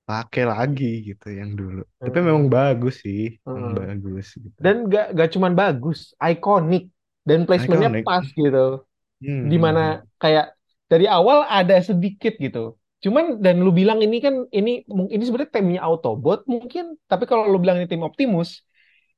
[0.09, 1.82] pakai lagi gitu yang dulu.
[2.05, 3.22] Tapi memang bagus sih,
[3.53, 4.63] memang bagus gitu.
[4.63, 5.99] Dan gak, gak cuman bagus,
[6.32, 6.84] ikonik
[7.28, 8.06] dan placementnya Iconic.
[8.06, 8.86] pas gitu.
[9.22, 10.08] Hmm, hmm, Di mana hmm.
[10.22, 10.56] kayak
[10.92, 12.78] dari awal ada sedikit gitu.
[13.04, 17.58] Cuman dan lu bilang ini kan ini ini sebenarnya timnya Autobot mungkin, tapi kalau lu
[17.62, 18.66] bilang ini tim Optimus,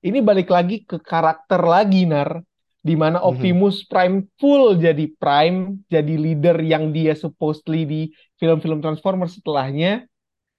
[0.03, 2.43] ini balik lagi ke karakter lagi Nar,
[2.83, 3.23] di mana Mhm.
[3.23, 8.01] Optimus Prime full jadi Prime, jadi leader yang dia supposedly di
[8.39, 10.07] film-film Transformers setelahnya,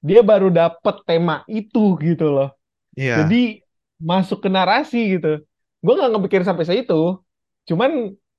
[0.04, 2.50] dia baru dapet tema itu gitu loh.
[3.16, 3.58] Jadi Iya.
[4.00, 5.42] masuk ke narasi gitu.
[5.84, 7.22] Gue nggak ngepikir sampai situ.
[7.68, 7.90] Cuman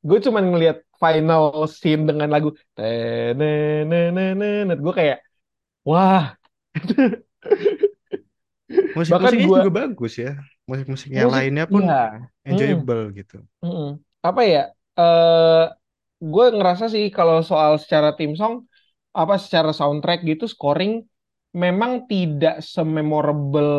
[0.08, 1.44] gue cuman ngelihat final
[1.78, 4.78] scene dengan lagu tenenenenenet.
[4.86, 5.18] Gue kayak
[5.88, 6.24] wah.
[9.12, 10.32] Bahkan Musik-musiknya gue juga bagus ya.
[10.70, 11.82] Musik-musik yang musik lainnya pun.
[12.46, 13.38] Mm-mm, enjoyable gitu.
[13.64, 13.88] mm-mm.
[14.28, 14.62] Apa ya?
[15.00, 15.64] Eh
[16.32, 18.54] gue ngerasa sih kalau soal secara tim song
[19.22, 20.92] apa secara soundtrack gitu scoring
[21.64, 23.72] memang tidak sememorable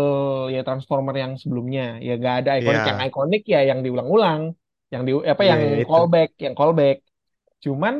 [0.54, 4.40] ya Transformer yang sebelumnya ya gak ada ikonik yang Iya, ikonik ya yang diulang-ulang
[4.92, 5.88] yang di apa iya yang ya itu.
[5.88, 6.96] callback yang callback
[7.64, 7.94] cuman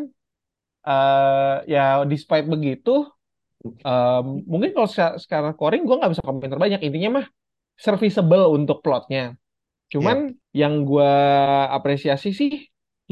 [0.88, 1.80] eh ya
[2.12, 2.91] despite begitu
[3.86, 4.20] eh,
[4.53, 7.26] mungkin kalau secara, secara scoring gue nggak bisa komentar banyak intinya mah
[7.86, 9.36] serviceable untuk plotnya
[9.93, 10.26] cuman Yap.
[10.61, 11.12] yang gue
[11.76, 12.53] apresiasi sih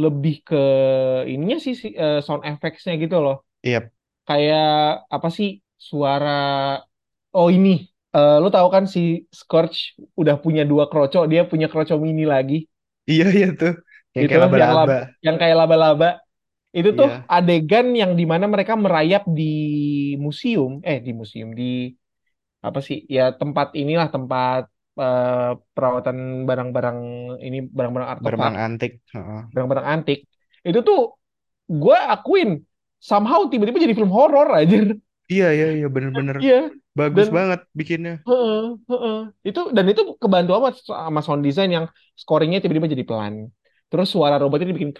[0.02, 0.56] lebih ke
[1.32, 3.92] ininya sih si- eh, sound effects-nya gitu loh Yap.
[4.28, 4.64] kayak
[5.16, 5.48] apa sih
[5.88, 6.30] suara
[7.36, 7.68] oh ini
[8.16, 9.00] eh, lu tahu kan si
[9.40, 9.78] Scourge
[10.20, 12.54] udah punya dua kroco dia punya kroco mini lagi
[13.10, 13.72] Iya iya tuh.
[14.16, 14.98] Yang gitu kayak yang lab laba-laba.
[15.26, 16.08] yang kayak laba-laba
[16.78, 17.24] itu tuh Iya.
[17.36, 19.52] adegan yang di mana mereka merayap di
[20.24, 21.92] museum eh di museum di
[22.66, 24.62] apa sih ya tempat inilah tempat
[24.98, 26.16] eh, perawatan
[26.48, 26.98] barang-barang
[27.46, 28.92] ini barang-barang artefak Barang antik.
[29.54, 30.18] Barang-barang antik
[30.66, 31.00] itu tuh
[31.70, 32.50] gue akuin
[32.98, 34.76] somehow tiba-tiba jadi film horor aja
[35.32, 36.54] Iya iya iya bener-bener iya
[36.98, 38.12] bagus dan banget bikinnya.
[38.28, 38.60] Heeh,
[38.90, 39.16] heeh.
[39.48, 41.86] Itu dan itu kebantu amat sama sound design yang
[42.22, 43.34] scoringnya tiba-tiba jadi pelan.
[43.90, 44.92] Terus suara robotnya dibikin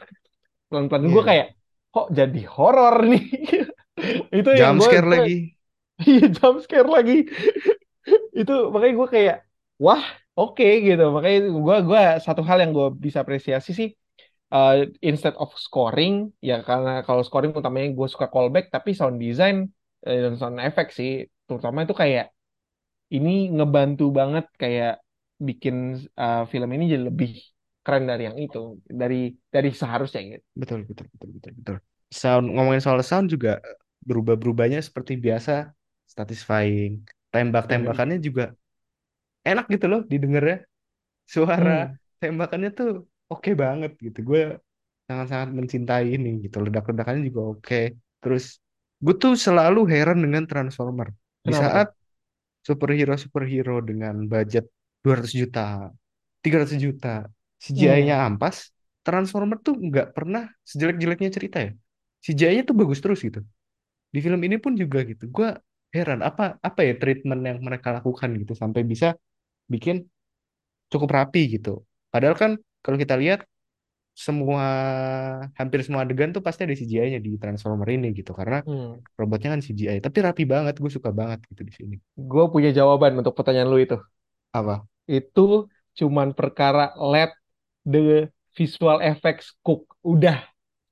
[0.71, 1.03] pelan-pelan.
[1.15, 1.31] Gue Iya.
[1.31, 1.47] kayak
[1.95, 3.23] kok jadi horor nih.
[4.39, 5.37] Itu yang Jump gue scare gue lagi.
[6.11, 7.15] iya jump scare lagi.
[8.41, 9.37] Itu makanya gue kayak
[9.85, 10.03] wah
[10.39, 11.03] oke gitu.
[11.15, 13.89] Makanya gue gue satu hal yang gue bisa apresiasi sih
[14.55, 19.69] uh, instead of scoring ya karena kalau scoring utamanya gue suka callback tapi sound design
[20.07, 21.11] dan sound effect sih
[21.47, 22.25] terutama itu kayak
[23.17, 24.91] ini ngebantu banget kayak
[25.49, 25.77] bikin
[26.23, 27.31] uh, film ini jadi lebih
[27.85, 28.59] keren dari yang itu
[29.01, 29.17] dari
[29.55, 30.47] dari seharusnya gitu.
[30.59, 31.77] Betul betul betul betul betul.
[32.11, 33.61] Sound ngomongin soal sound juga
[34.09, 35.71] berubah-berubahnya seperti biasa
[36.09, 37.05] satisfying.
[37.69, 38.03] Mhm.
[38.09, 38.57] Tembak-tembakannya juga
[39.49, 40.57] enak gitu loh didengarnya.
[41.35, 42.89] Suara Hmm, tembakannya tuh
[43.33, 44.19] oke banget gitu.
[44.31, 44.41] Gue
[45.09, 46.57] sangat-sangat mencintai ini gitu.
[46.67, 47.77] Ledak-ledakannya juga oke.
[48.23, 48.45] Terus
[49.05, 51.09] gue tuh selalu heran dengan Transformer.
[51.47, 51.95] Di kenapa saat
[52.67, 54.67] superhero-superhero dengan budget
[55.05, 55.91] 200 juta,
[56.45, 57.27] 300 juta,
[57.63, 58.71] CGI-nya Hmm, ampas,
[59.07, 61.73] Transformer tuh nggak pernah sejelek-jeleknya cerita ya.
[62.25, 63.41] CGI-nya tuh bagus terus gitu.
[64.15, 65.29] Di film ini pun juga gitu.
[65.31, 65.49] Gue
[65.95, 69.17] heran apa apa ya treatment yang mereka lakukan gitu sampai bisa
[69.73, 70.05] bikin
[70.93, 71.85] cukup rapi gitu.
[72.13, 72.51] Padahal kan
[72.85, 73.45] kalau kita lihat
[74.19, 74.67] semua
[75.55, 79.15] hampir semua adegan tuh pasti ada CGI-nya di Transformer ini gitu karena hmm.
[79.15, 80.03] robotnya kan CGI.
[80.03, 81.95] Tapi rapi banget, gue suka banget gitu di sini.
[82.19, 83.95] Gue punya jawaban untuk pertanyaan lu itu.
[84.51, 84.83] Apa?
[85.07, 87.31] Itu cuman perkara let
[87.87, 88.27] the
[88.59, 89.87] visual effects cook.
[90.03, 90.43] Udah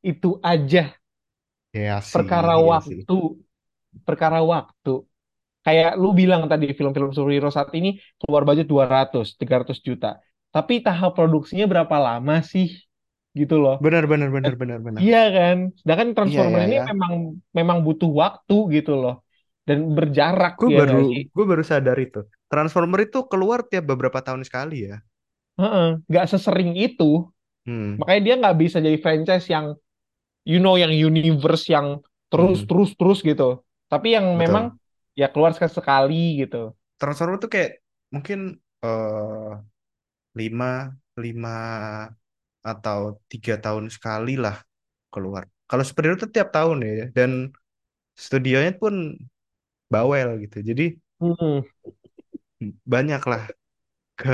[0.07, 0.95] itu aja.
[1.75, 2.63] Ya sih, Perkara sih.
[2.63, 3.19] waktu,
[4.07, 5.03] perkara waktu.
[5.67, 10.23] Kayak lu bilang tadi film-film superhero saat ini keluar budget 200, 300 juta.
[10.55, 12.86] Tapi tahap produksinya berapa lama sih?
[13.39, 13.75] Gitu loh.
[13.85, 15.05] Benar, benar, Eh, benar, benar, benar.
[15.05, 15.57] Iya kan?
[15.81, 16.83] Sedangkan Iya Transformer ya ini ya.
[16.91, 17.13] memang
[17.59, 19.13] memang butuh waktu gitu loh.
[19.69, 21.03] Dan berjarak Gue ya baru
[21.37, 22.21] gue baru sadar itu.
[22.53, 24.97] Transformer itu keluar tiap beberapa tahun sekali ya.
[25.61, 27.05] Heeh, Nggak sesering itu.
[27.67, 29.67] Hmm, Makanya dia nggak bisa jadi franchise yang
[30.49, 31.89] you know yang universe yang
[32.33, 33.63] terus hmm, terus terus gitu.
[33.93, 34.79] Tapi yang memang betul.
[35.21, 36.75] ya keluar sekali sekali gitu.
[37.01, 37.71] Transformer tuh kayak
[38.15, 38.39] mungkin
[38.85, 39.51] eh
[40.39, 40.67] lima
[41.25, 41.51] lima
[42.71, 43.01] atau
[43.33, 44.57] tiga tahun sekali lah
[45.13, 45.45] keluar.
[45.71, 47.31] Kalau superhero tuh tiap tahun ya, dan
[48.25, 48.95] studionya pun
[49.93, 50.59] bawel gitu.
[50.71, 50.85] Jadi
[51.21, 51.61] Hmm.
[52.93, 53.43] banyak lah
[54.21, 54.31] ke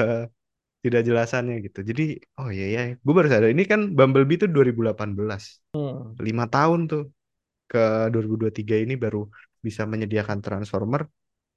[0.85, 1.81] tidak jelasannya gitu.
[1.91, 2.03] Jadi
[2.41, 6.23] oh iya ya, gue baru sadar ini kan Bumblebee tuh 2018, Hmm.
[6.27, 7.03] lima tahun tuh
[7.71, 7.79] ke
[8.13, 9.19] 2023 ini baru
[9.67, 11.03] bisa menyediakan Transformer.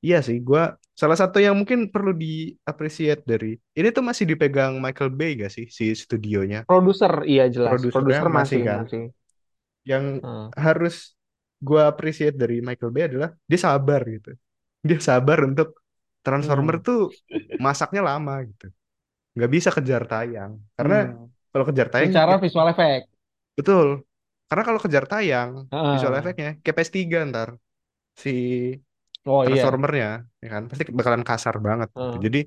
[0.03, 0.63] Iya sih, gue
[0.95, 5.65] salah satu yang mungkin perlu diapresiasi dari ini tuh masih dipegang Michael Bay gak sih
[5.67, 7.79] si studionya, Produser, iya jelas.
[7.79, 8.79] Produser masih masih, kan.
[8.87, 9.03] masih.
[9.85, 10.47] Yang Hmm.
[10.55, 10.95] harus
[11.61, 14.31] gue appreciate dari Michael Bay adalah dia sabar gitu.
[14.85, 15.81] dia sabar untuk
[16.21, 16.85] Transformer Hmm.
[16.85, 17.01] tuh
[17.57, 18.69] masaknya lama gitu
[19.33, 21.25] nggak bisa kejar tayang karena Hmm.
[21.49, 23.05] kalau kejar tayang Secara kita- visual effect.
[23.57, 23.87] betul
[24.45, 25.51] karena kalau kejar tayang
[25.93, 26.21] visual Heeh.
[26.21, 27.49] efeknya kayak PS3 ntar
[28.13, 28.31] si
[29.25, 29.63] Oh iya.
[29.63, 30.07] Transformernya
[30.43, 32.15] ya kan pasti bakalan kasar banget gitu.
[32.15, 32.25] Heeh.
[32.25, 32.39] Jadi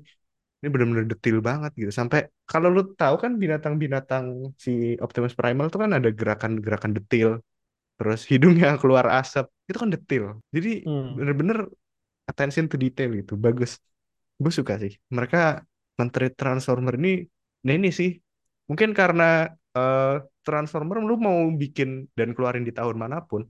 [0.59, 1.91] ini benar-benar detail banget gitu.
[1.99, 2.19] Sampai
[2.49, 4.25] kalau lu tahu kan binatang-binatang
[4.65, 4.71] si
[5.05, 7.29] Optimus Primal tuh kan ada gerakan-gerakan detail.
[7.97, 9.45] Terus hidungnya keluar asap.
[9.69, 10.25] Itu kan detail.
[10.55, 11.15] Jadi Hmm.
[11.17, 11.57] bener-bener
[12.31, 13.33] attention to detail gitu.
[13.45, 13.71] Bagus.
[14.41, 14.93] Gue suka sih.
[15.17, 15.37] Mereka
[15.99, 17.09] menteri Transformer ini
[17.65, 18.09] nah ini sih.
[18.69, 19.23] Mungkin karena
[19.77, 20.03] eh,
[20.45, 23.41] Transformer lu mau bikin dan keluarin di tahun mana pun,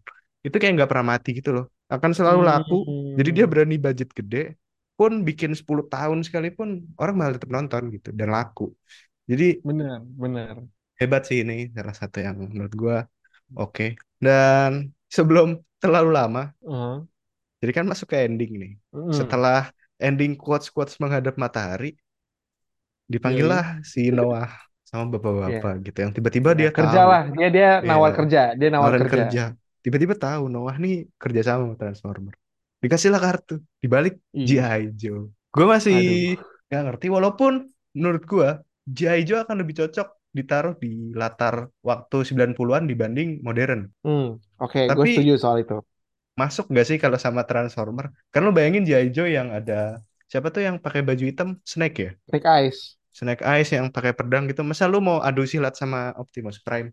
[0.45, 1.65] itu kayak nggak pernah mati gitu loh.
[1.93, 2.75] Akan selalu laku.
[3.17, 3.51] Jadi dia Hmm.
[3.51, 4.55] berani budget gede
[4.97, 6.69] pun bikin 10 tahun sekalipun
[7.01, 8.63] orang malah tetap nonton gitu dan laku.
[9.31, 10.67] Jadi Bener, bener.
[10.99, 12.97] hebat sih ini salah satu yang menurut gua
[13.59, 13.83] oke.
[14.25, 14.71] Dan
[15.15, 15.47] sebelum
[15.81, 17.07] terlalu lama, Heeh.
[17.61, 18.71] jadi kan masuk ke ending nih.
[18.93, 19.19] Hmm.
[19.19, 21.95] Setelah ending quotes-quotes menghadap matahari,
[23.13, 24.49] dipanggillah si Noah
[24.89, 27.21] sama bapak-bapak gitu yang tiba-tiba Ya, dia kerja tahu lah.
[27.35, 28.15] Dia dia nawar Iya.
[28.17, 28.39] kerja.
[28.59, 29.23] Dia nawar kerja.
[29.31, 29.41] kerja.
[29.83, 32.35] Tiba-tiba tahu Noah nih kerja sama sama Transformer.
[32.83, 33.53] Dikasihlah kartu,
[33.83, 34.47] dibalik Iya.
[34.47, 34.81] G.I.
[35.01, 35.31] Joe.
[35.55, 36.49] Gue masih Aduh.
[36.69, 37.51] nggak ngerti walaupun
[37.97, 38.49] menurut gue
[38.97, 39.21] G.I.
[39.27, 40.07] Joe akan lebih cocok
[40.37, 43.89] ditaruh di latar waktu 90-an dibanding modern.
[44.03, 44.25] Hmm.
[44.63, 45.75] Oke, gue Tapi setuju soal itu.
[46.41, 48.05] masuk nggak sih kalau sama Transformer?
[48.33, 49.07] Kan lo bayangin G.I.
[49.15, 49.99] Joe yang ada
[50.31, 51.49] siapa tuh yang pakai baju hitam?
[51.71, 52.11] Snake ya?
[52.27, 52.97] Snake Eyes.
[53.17, 54.61] Snake Eyes yang pakai pedang gitu.
[54.69, 56.89] Masa lu mau adu silat sama Optimus Prime?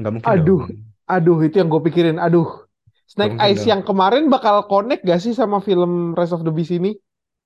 [0.00, 0.72] Nggak mungkin Aduh, dong.
[1.08, 2.20] Aduh itu yang gue pikirin.
[2.20, 2.68] Aduh.
[3.08, 6.92] Snake Eyes yang kemarin bakal connect gak sih sama film Rise of the Beast ini?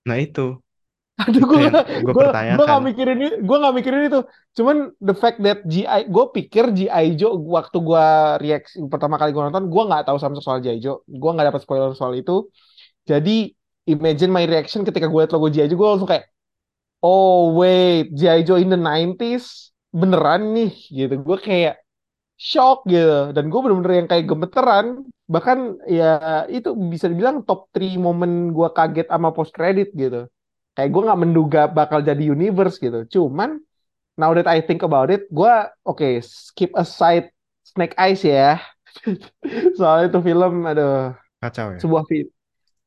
[0.02, 0.58] Nah itu,
[1.20, 4.20] Aduh, gue yang gue gak mikirin itu, gue gak mikirin itu.
[4.56, 8.06] Cuman the fact that GI, gue pikir GI Joe waktu gue
[8.40, 11.60] reaksi pertama kali gue nonton, gue nggak tahu sama soal GI Joe, gue nggak dapat
[11.62, 12.48] spoiler soal itu.
[13.04, 13.52] Jadi
[13.86, 16.26] imagine my reaction ketika gue liat logo GI Joe, gue langsung kayak,
[17.04, 21.14] oh wait, GI Joe in the 90s beneran nih, gitu.
[21.20, 21.81] Gue kayak
[22.42, 24.86] shock gitu, dan gue bener-bener yang kayak gemeteran.
[25.30, 26.10] Bahkan ya
[26.50, 30.26] itu bisa dibilang top 3 momen gue kaget sama post credit gitu
[30.72, 33.04] kayak gue nggak menduga bakal jadi universe gitu.
[33.08, 33.60] Cuman
[34.16, 35.52] now that I think about it, gue
[35.84, 37.32] oke skip aside
[37.64, 38.60] Snake Eyes ya.
[39.78, 41.78] Soalnya itu film, aduh, Kacau ya.
[41.80, 42.28] sebuah film,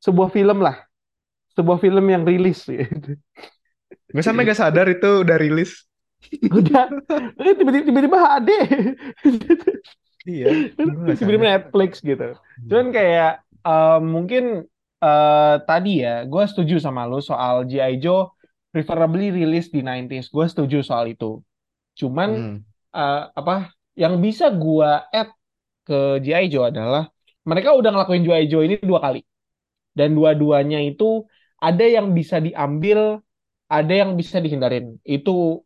[0.01, 0.77] sebuah film lah,
[1.57, 3.17] sebuah film yang rilis gitu.
[4.05, 5.85] Gue sampai gak sadar itu udah rilis.
[6.51, 6.89] Udah,
[7.37, 8.49] tiba-tiba tiba-tiba HD,
[10.25, 11.45] Iya, gue tiba-tiba.
[11.45, 12.33] Netflix gitu.
[12.69, 14.43] Cuman kayak eh, mungkin
[15.05, 18.01] eh, tadi ya, gue setuju sama lo soal G.I.
[18.01, 18.33] Joe
[18.73, 20.27] preferably rilis di 90s.
[20.33, 21.41] Gue setuju soal itu.
[21.99, 22.57] Cuman Hmm.
[22.95, 25.29] eh, apa yang bisa gua add
[25.87, 26.45] ke G.I.
[26.53, 27.07] Joe adalah
[27.45, 28.45] mereka udah ngelakuin G.I.
[28.51, 29.21] Joe ini dua kali
[29.95, 31.25] dan dua-duanya itu
[31.61, 33.21] ada yang bisa diambil
[33.71, 35.63] ada yang bisa dihindarin itu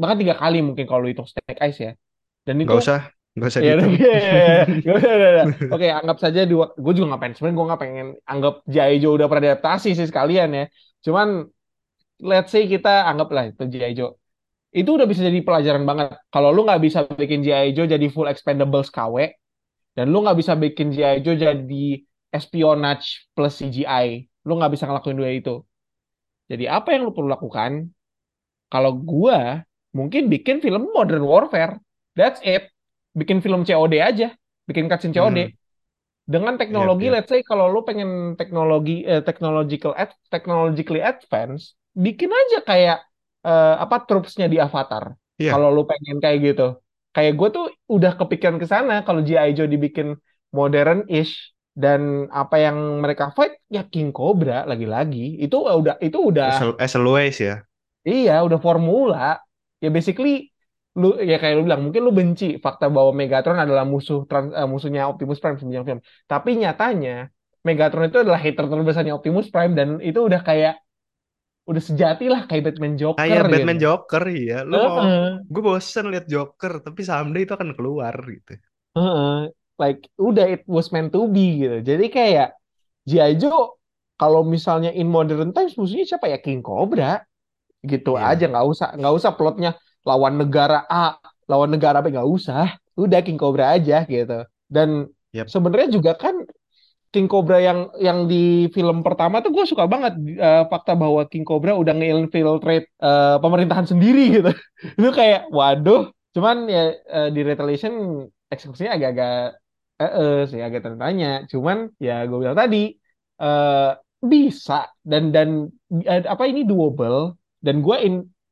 [0.00, 1.92] bahkan tiga kali mungkin kalau lu hitung Snake Eyes ya
[2.48, 3.00] dan itu Gak usah,
[3.36, 3.92] gak usah ya dihitung.
[4.00, 4.62] ya, ya, ya.
[4.80, 8.54] Nggak oke anggap saja dua gue juga nggak pengen sebenarnya gue nggak pengen anggap.
[8.66, 10.64] Joe udah pernah adaptasi sih sekalian ya
[11.04, 11.28] cuman
[12.20, 13.92] let's say kita anggaplah itu G.I.
[13.96, 14.12] Joe
[14.70, 16.14] itu udah bisa jadi pelajaran banget.
[16.30, 17.42] Kalau lu nggak bisa bikin.
[17.42, 19.34] Joe jadi full expendables KW,
[19.98, 20.94] dan lu nggak bisa bikin.
[20.94, 21.84] Joe jadi
[22.30, 25.54] espionage plus CGI, lu nggak bisa ngelakuin dua itu.
[26.46, 27.90] Jadi apa yang lu perlu lakukan?
[28.70, 29.58] Kalau gua
[29.96, 31.78] mungkin bikin film Modern Warfare,
[32.18, 32.70] that's it.
[33.16, 34.30] Bikin film COD aja,
[34.68, 35.50] bikin cutscene COD.
[35.50, 35.56] Hmm.
[36.30, 37.14] Dengan teknologi, Yap, yap.
[37.18, 42.98] let's say kalau lu pengen teknologi eh, technological ad, technologically advance, bikin aja kayak
[43.42, 45.10] eh, apa troops-nya di Avatar.
[45.38, 46.78] Iya, Kalau lu pengen kayak gitu.
[47.10, 49.50] Kayak gue tuh udah kepikiran ke sana kalau G.I.
[49.58, 50.14] Joe dibikin
[50.54, 55.42] modern-ish dan apa yang mereka fight ya King Cobra lagi-lagi.
[55.42, 57.66] Itu udah itu udah as, as always ya.
[58.06, 59.16] Iya, udah formula.
[59.84, 60.30] Ya basically
[61.00, 64.68] lu ya kayak lu bilang mungkin lu benci fakta bahwa Megatron adalah musuh trans- eh,
[64.72, 66.00] musuhnya Optimus Prime sepanjang film.
[66.30, 67.10] Tapi nyatanya
[67.66, 70.72] Megatron itu adalah hater terbesarnya Optimus Prime dan itu udah kayak
[71.70, 73.84] udah sejati lah kayak Batman Joker Kayak Batman gitu.
[73.84, 74.58] Joker ya.
[74.70, 78.52] Lu mau, Heeh, gue bosen liat Joker, tapi someday itu akan keluar gitu.
[78.96, 79.28] heeh.
[79.80, 81.76] Like udah it was meant to be gitu.
[81.90, 82.46] Jadi kayak
[83.08, 83.32] G.I.
[83.40, 83.80] Joe
[84.20, 87.24] kalau misalnya in modern times musuhnya siapa ya King Cobra
[87.84, 88.36] gitu Iya.
[88.36, 89.70] aja nggak usah nggak usah plotnya
[90.08, 91.16] lawan negara A
[91.50, 92.76] lawan negara B nggak usah.
[92.94, 94.44] Udah King Cobra aja gitu.
[94.70, 95.46] Dan Yap.
[95.50, 96.34] sebenarnya juga kan
[97.10, 101.42] King Cobra yang yang di film pertama tuh gue suka banget eh, fakta bahwa King
[101.42, 104.50] Cobra udah nge-infiltrate eh, pemerintahan sendiri gitu.
[104.98, 106.14] Itu kayak waduh.
[106.36, 109.32] Cuman ya eh, di Retaliation eksekusinya agak-agak
[110.02, 112.94] eh, eh, sih agak tanya cuman ya gue bilang tadi
[113.42, 113.90] eh
[114.22, 114.86] bisa.
[115.02, 115.48] Dan dan
[116.06, 117.96] apa ini doable dan gue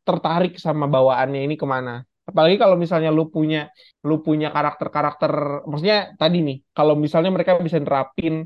[0.04, 2.00] tertarik sama bawaannya ini ke mana.
[2.28, 3.72] Apalagi kalau misalnya lu punya
[4.04, 8.44] lu punya karakter-karakter, maksudnya tadi nih, kalau misalnya mereka bisa nerapin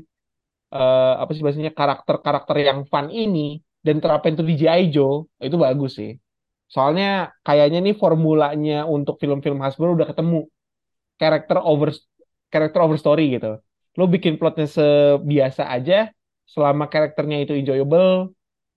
[0.71, 4.55] eh, apa sih bahasanya karakter-karakter yang fun ini dan terapin itu di.
[4.91, 6.15] Joe, itu bagus sih.
[6.71, 10.47] Soalnya kayaknya nih formulanya untuk film-film Hasbro udah ketemu
[11.19, 11.91] karakter over
[12.49, 13.59] karakter over story gitu.
[13.99, 16.09] Lo bikin plotnya sebiasa aja,
[16.49, 18.33] selama karakternya itu enjoyable,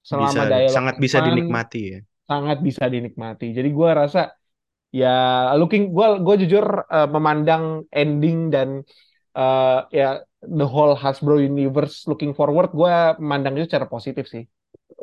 [0.07, 2.01] Bisa selama dialognya sangat bisa dinikmati ya.
[2.31, 3.47] sangat bisa dinikmati.
[3.55, 4.21] Jadi gue rasa
[4.95, 5.09] ya
[5.59, 8.69] looking gue gue jujur uh, memandang ending dan
[9.37, 14.45] uh, ya the whole Hasbro universe looking forward gue memandang itu secara positif sih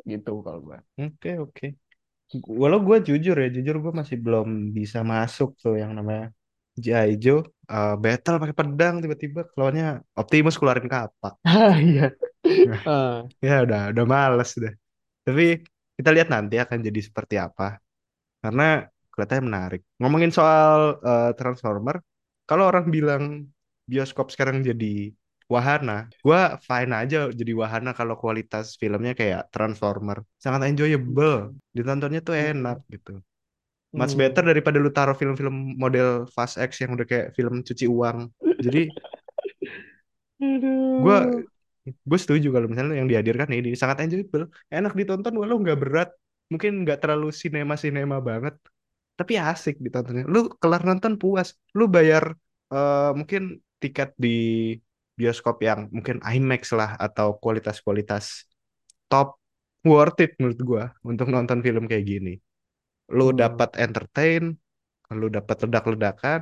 [0.07, 0.77] gitu kalau gue.
[0.99, 1.67] Oke, oke.
[2.49, 6.33] Walau gue jujur ya, jujur gue masih belum bisa masuk tuh yang namanya
[6.73, 7.13] G.I.
[7.21, 11.37] Joe uh, battle pakai pedang tiba-tiba lawannya Optimus keluarin kapak.
[11.45, 12.09] Ah iya.
[12.65, 12.81] Nah,
[13.45, 14.73] ya udah udah males deh.
[15.25, 15.43] Tapi
[15.97, 17.79] kita lihat nanti akan jadi seperti apa.
[18.43, 19.81] Karena kelihatannya menarik.
[20.01, 22.01] Ngomongin soal uh, Transformer,
[22.49, 23.23] kalau orang bilang
[23.87, 25.13] bioskop sekarang jadi
[25.51, 30.23] wahana, gue fine aja jadi wahana kalau kualitas filmnya kayak Transformer.
[30.43, 31.53] Sangat enjoyable.
[31.75, 33.21] Ditontonnya tuh enak gitu.
[33.93, 34.49] Much better Hmm.
[34.51, 38.33] daripada lu taruh film-film model Fast X yang udah kayak film cuci uang.
[38.57, 38.89] Jadi
[41.03, 41.17] gue.
[42.09, 46.09] Gue setuju kalau misalnya yang dihadirkan ini sangat enjoyable, enak ditonton walau nggak berat,
[46.51, 48.55] mungkin nggak terlalu sinema-sinema banget,
[49.19, 50.23] tapi asik ditontonnya.
[50.33, 52.23] Lu kelar nonton puas, lu bayar
[52.73, 53.41] eh, mungkin
[53.81, 54.29] tiket di
[55.19, 58.25] bioskop yang mungkin IMAX lah atau kualitas-kualitas
[59.11, 59.37] top
[59.85, 62.33] worth it menurut gua untuk nonton film kayak gini.
[63.17, 63.37] Lu Hmm.
[63.41, 64.43] dapat entertain,
[65.19, 66.39] lu dapat ledak-ledakan,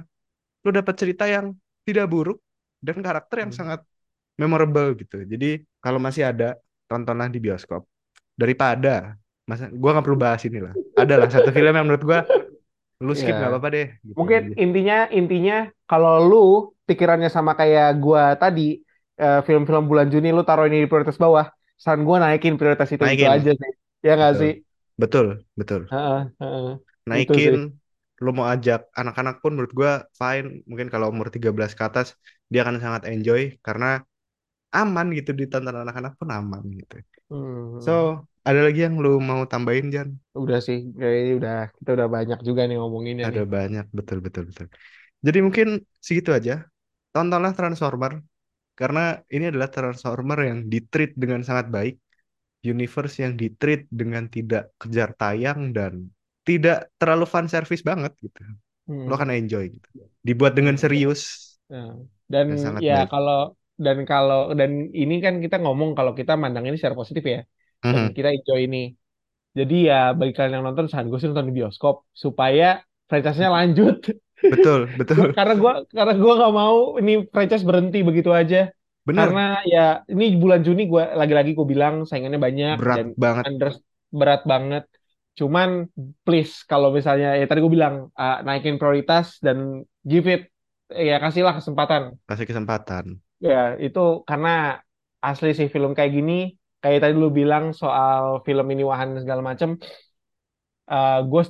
[0.66, 1.54] lu dapat cerita yang
[1.88, 2.40] tidak buruk
[2.86, 3.60] dan karakter yang Hmm.
[3.60, 3.82] sangat
[4.42, 5.16] memorable gitu.
[5.34, 5.48] Jadi
[5.84, 6.58] kalau masih ada,
[6.90, 7.82] tontonlah di bioskop.
[8.42, 9.16] Daripada,
[9.50, 10.76] masa gua nggak perlu bahas ini lah.
[10.98, 12.20] Ada lah satu film yang menurut gua
[13.06, 13.54] lu skip nggak Ya.
[13.54, 14.56] apa-apa deh gitu Mungkin aja.
[14.64, 15.54] intinya intinya
[15.90, 16.38] kalau lu
[16.88, 18.62] pikirannya sama kayak gua tadi
[19.22, 21.46] eh, film-film bulan Juni lu taruh ini di prioritas bawah,
[21.84, 23.72] saran gua naikin prioritas itu itu Naikin, aja sih.
[24.06, 24.52] Ya nggak sih?
[25.02, 25.92] betul, betul.
[25.92, 26.80] Heeh.
[27.14, 27.54] Itu Naikin,
[28.24, 30.48] lu mau ajak anak-anak pun menurut gua fine.
[30.70, 32.08] Mungkin kalau umur 13 ke atas
[32.52, 33.88] dia akan sangat enjoy karena
[34.80, 36.96] aman gitu ditonton anak-anak pun aman gitu.
[37.86, 38.22] So, Hmm.
[38.50, 40.10] ada lagi yang lu mau tambahin, Jan?
[40.42, 43.44] Udah sih, kayaknya udah kita udah banyak juga nih ngomonginnya Ada nih.
[43.56, 44.68] banyak, betul, betul, betul.
[45.26, 45.68] Jadi mungkin
[46.08, 46.54] segitu aja.
[47.14, 48.14] Tontonlah Transformer,
[48.80, 49.02] karena
[49.36, 51.96] ini adalah Transformer yang ditreat dengan sangat baik.
[52.66, 56.10] Universe yang ditreat dengan tidak kejar tayang dan
[56.48, 58.42] tidak terlalu fan service banget gitu.
[59.08, 59.22] Lo Hmm.
[59.22, 59.90] akan enjoy gitu.
[60.28, 60.82] Dibuat dengan Hmm.
[60.82, 61.22] serius
[61.72, 61.88] Nah,
[62.34, 63.12] dan dan sangat ya baik.
[63.12, 63.36] kalau
[63.86, 64.72] dan kalau dan
[65.02, 67.40] ini kan kita ngomong kalau kita mandang ini secara positif ya
[67.92, 68.14] dan Mhm.
[68.18, 68.78] kita enjoy ini.
[69.60, 72.66] Jadi ya bagi kalian yang nonton saran gue sih nonton di bioskop supaya
[73.10, 73.96] franchise-nya lanjut.
[74.42, 75.32] Betul, betul.
[75.38, 78.58] karena gua karena gua nggak mau ini franchise berhenti begitu aja.
[79.18, 79.80] Karena Bener, ya
[80.14, 83.46] ini bulan Juni gua lagi-lagi gue bilang saingannya banyak berat dan banget.
[83.48, 83.70] under
[84.20, 84.84] berat banget.
[85.40, 85.70] Cuman
[86.26, 90.42] please kalau misalnya ya tadi gue bilang ah, naikin prioritas dan give it
[90.92, 92.02] ya kasihlah kesempatan.
[92.30, 93.06] Kasih kesempatan.
[93.42, 94.78] Ya itu karena
[95.18, 99.82] asli sih film kayak gini kayak tadi lu bilang soal film ini wahana segala macem
[101.26, 101.44] gue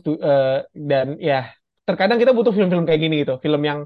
[0.72, 1.52] dan ya
[1.84, 3.36] terkadang kita butuh film-film kayak gini gitu.
[3.44, 3.80] Film yang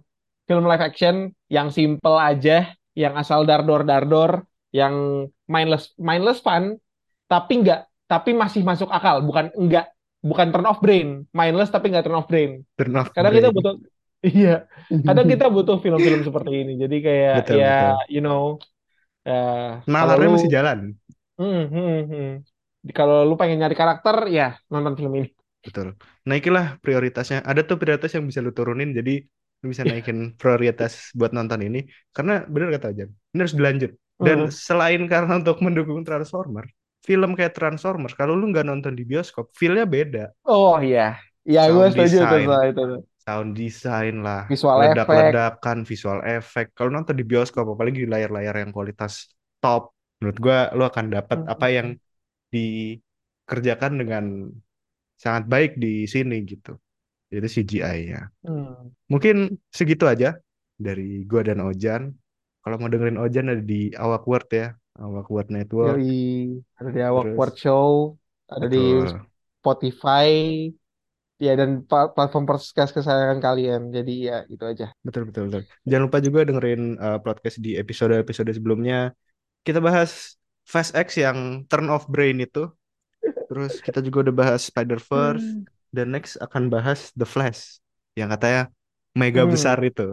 [0.46, 6.78] film live action yang simple aja yang asal dardor dardor yang mindless mindless fun
[7.26, 9.26] tapi nggak tapi masih masuk akal.
[9.26, 9.90] Bukan enggak
[10.22, 11.26] bukan turn off brain.
[11.34, 12.62] Mindless tapi nggak turn off brain.
[12.78, 13.82] Turn off kadang kita butuh
[14.28, 14.50] iya
[15.06, 17.96] kadang kita butuh film-film seperti ini jadi kayak Betul, ya betul.
[18.14, 18.42] you know
[20.00, 20.80] kalau Nalarnya masih jalan.
[21.38, 22.26] hmm, hmm, hmm.
[22.98, 25.28] kalau lu pengen nyari karakter ya nonton film ini
[25.66, 25.98] Betul.
[26.30, 27.42] Naikilah prioritasnya.
[27.42, 29.26] Ada tuh prioritas yang bisa lu turunin, jadi
[29.62, 31.80] lu bisa naikin prioritas buat nonton ini.
[32.14, 33.92] Karena bener kata Jan, ini harus dilanjut.
[34.22, 34.54] Dan Hmm.
[34.54, 36.66] selain karena untuk mendukung Transformer,
[37.02, 40.24] film kayak Transformer, kalau lu nggak nonton di bioskop, feel-nya beda.
[40.54, 41.02] Oh iya,
[41.50, 42.82] iya gue setuju tuh itu.
[43.26, 44.94] Sound design lah, Visual effect.
[44.94, 46.70] ledak-ledakan, visual effect.
[46.78, 51.40] Kalau nonton di bioskop, apalagi di layar-layar yang kualitas top, menurut gua lu akan dapat
[51.50, 51.88] apa yang
[52.54, 54.24] dikerjakan dengan
[55.18, 56.78] sangat baik di sini gitu.
[57.34, 58.30] Itu CGI-nya.
[58.46, 58.94] Hmm.
[59.10, 60.38] Mungkin segitu aja
[60.78, 62.14] dari gua dan Ojan.
[62.62, 64.68] Kalau mau dengerin Ojan ada di Awak Word ya,
[65.02, 65.98] Awak Word Network.
[65.98, 67.90] Dari ada di Awak Terus Word Show,
[68.54, 69.10] ada di betul,
[69.66, 70.30] Spotify,
[71.36, 73.82] ya dan platform podcast kesayangan kalian.
[73.92, 74.92] Jadi ya itu aja.
[75.04, 75.64] betul, betul, betul.
[75.84, 79.12] Jangan lupa juga dengerin uh, podcast di episode-episode sebelumnya.
[79.66, 82.70] Kita bahas Fast X yang turn off brain itu.
[83.46, 85.64] Terus kita juga udah bahas Spider-Verse Hmm.
[85.94, 87.78] dan next akan bahas The Flash
[88.18, 88.74] yang katanya
[89.14, 90.08] mega besar Hmm, itu.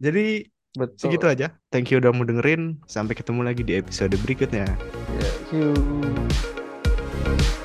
[0.00, 0.48] Jadi
[0.96, 1.34] segitu betul.
[1.34, 1.46] aja.
[1.68, 2.78] Thank you udah mau dengerin.
[2.86, 4.64] Sampai ketemu lagi di episode berikutnya.
[5.18, 7.57] Ya, see you.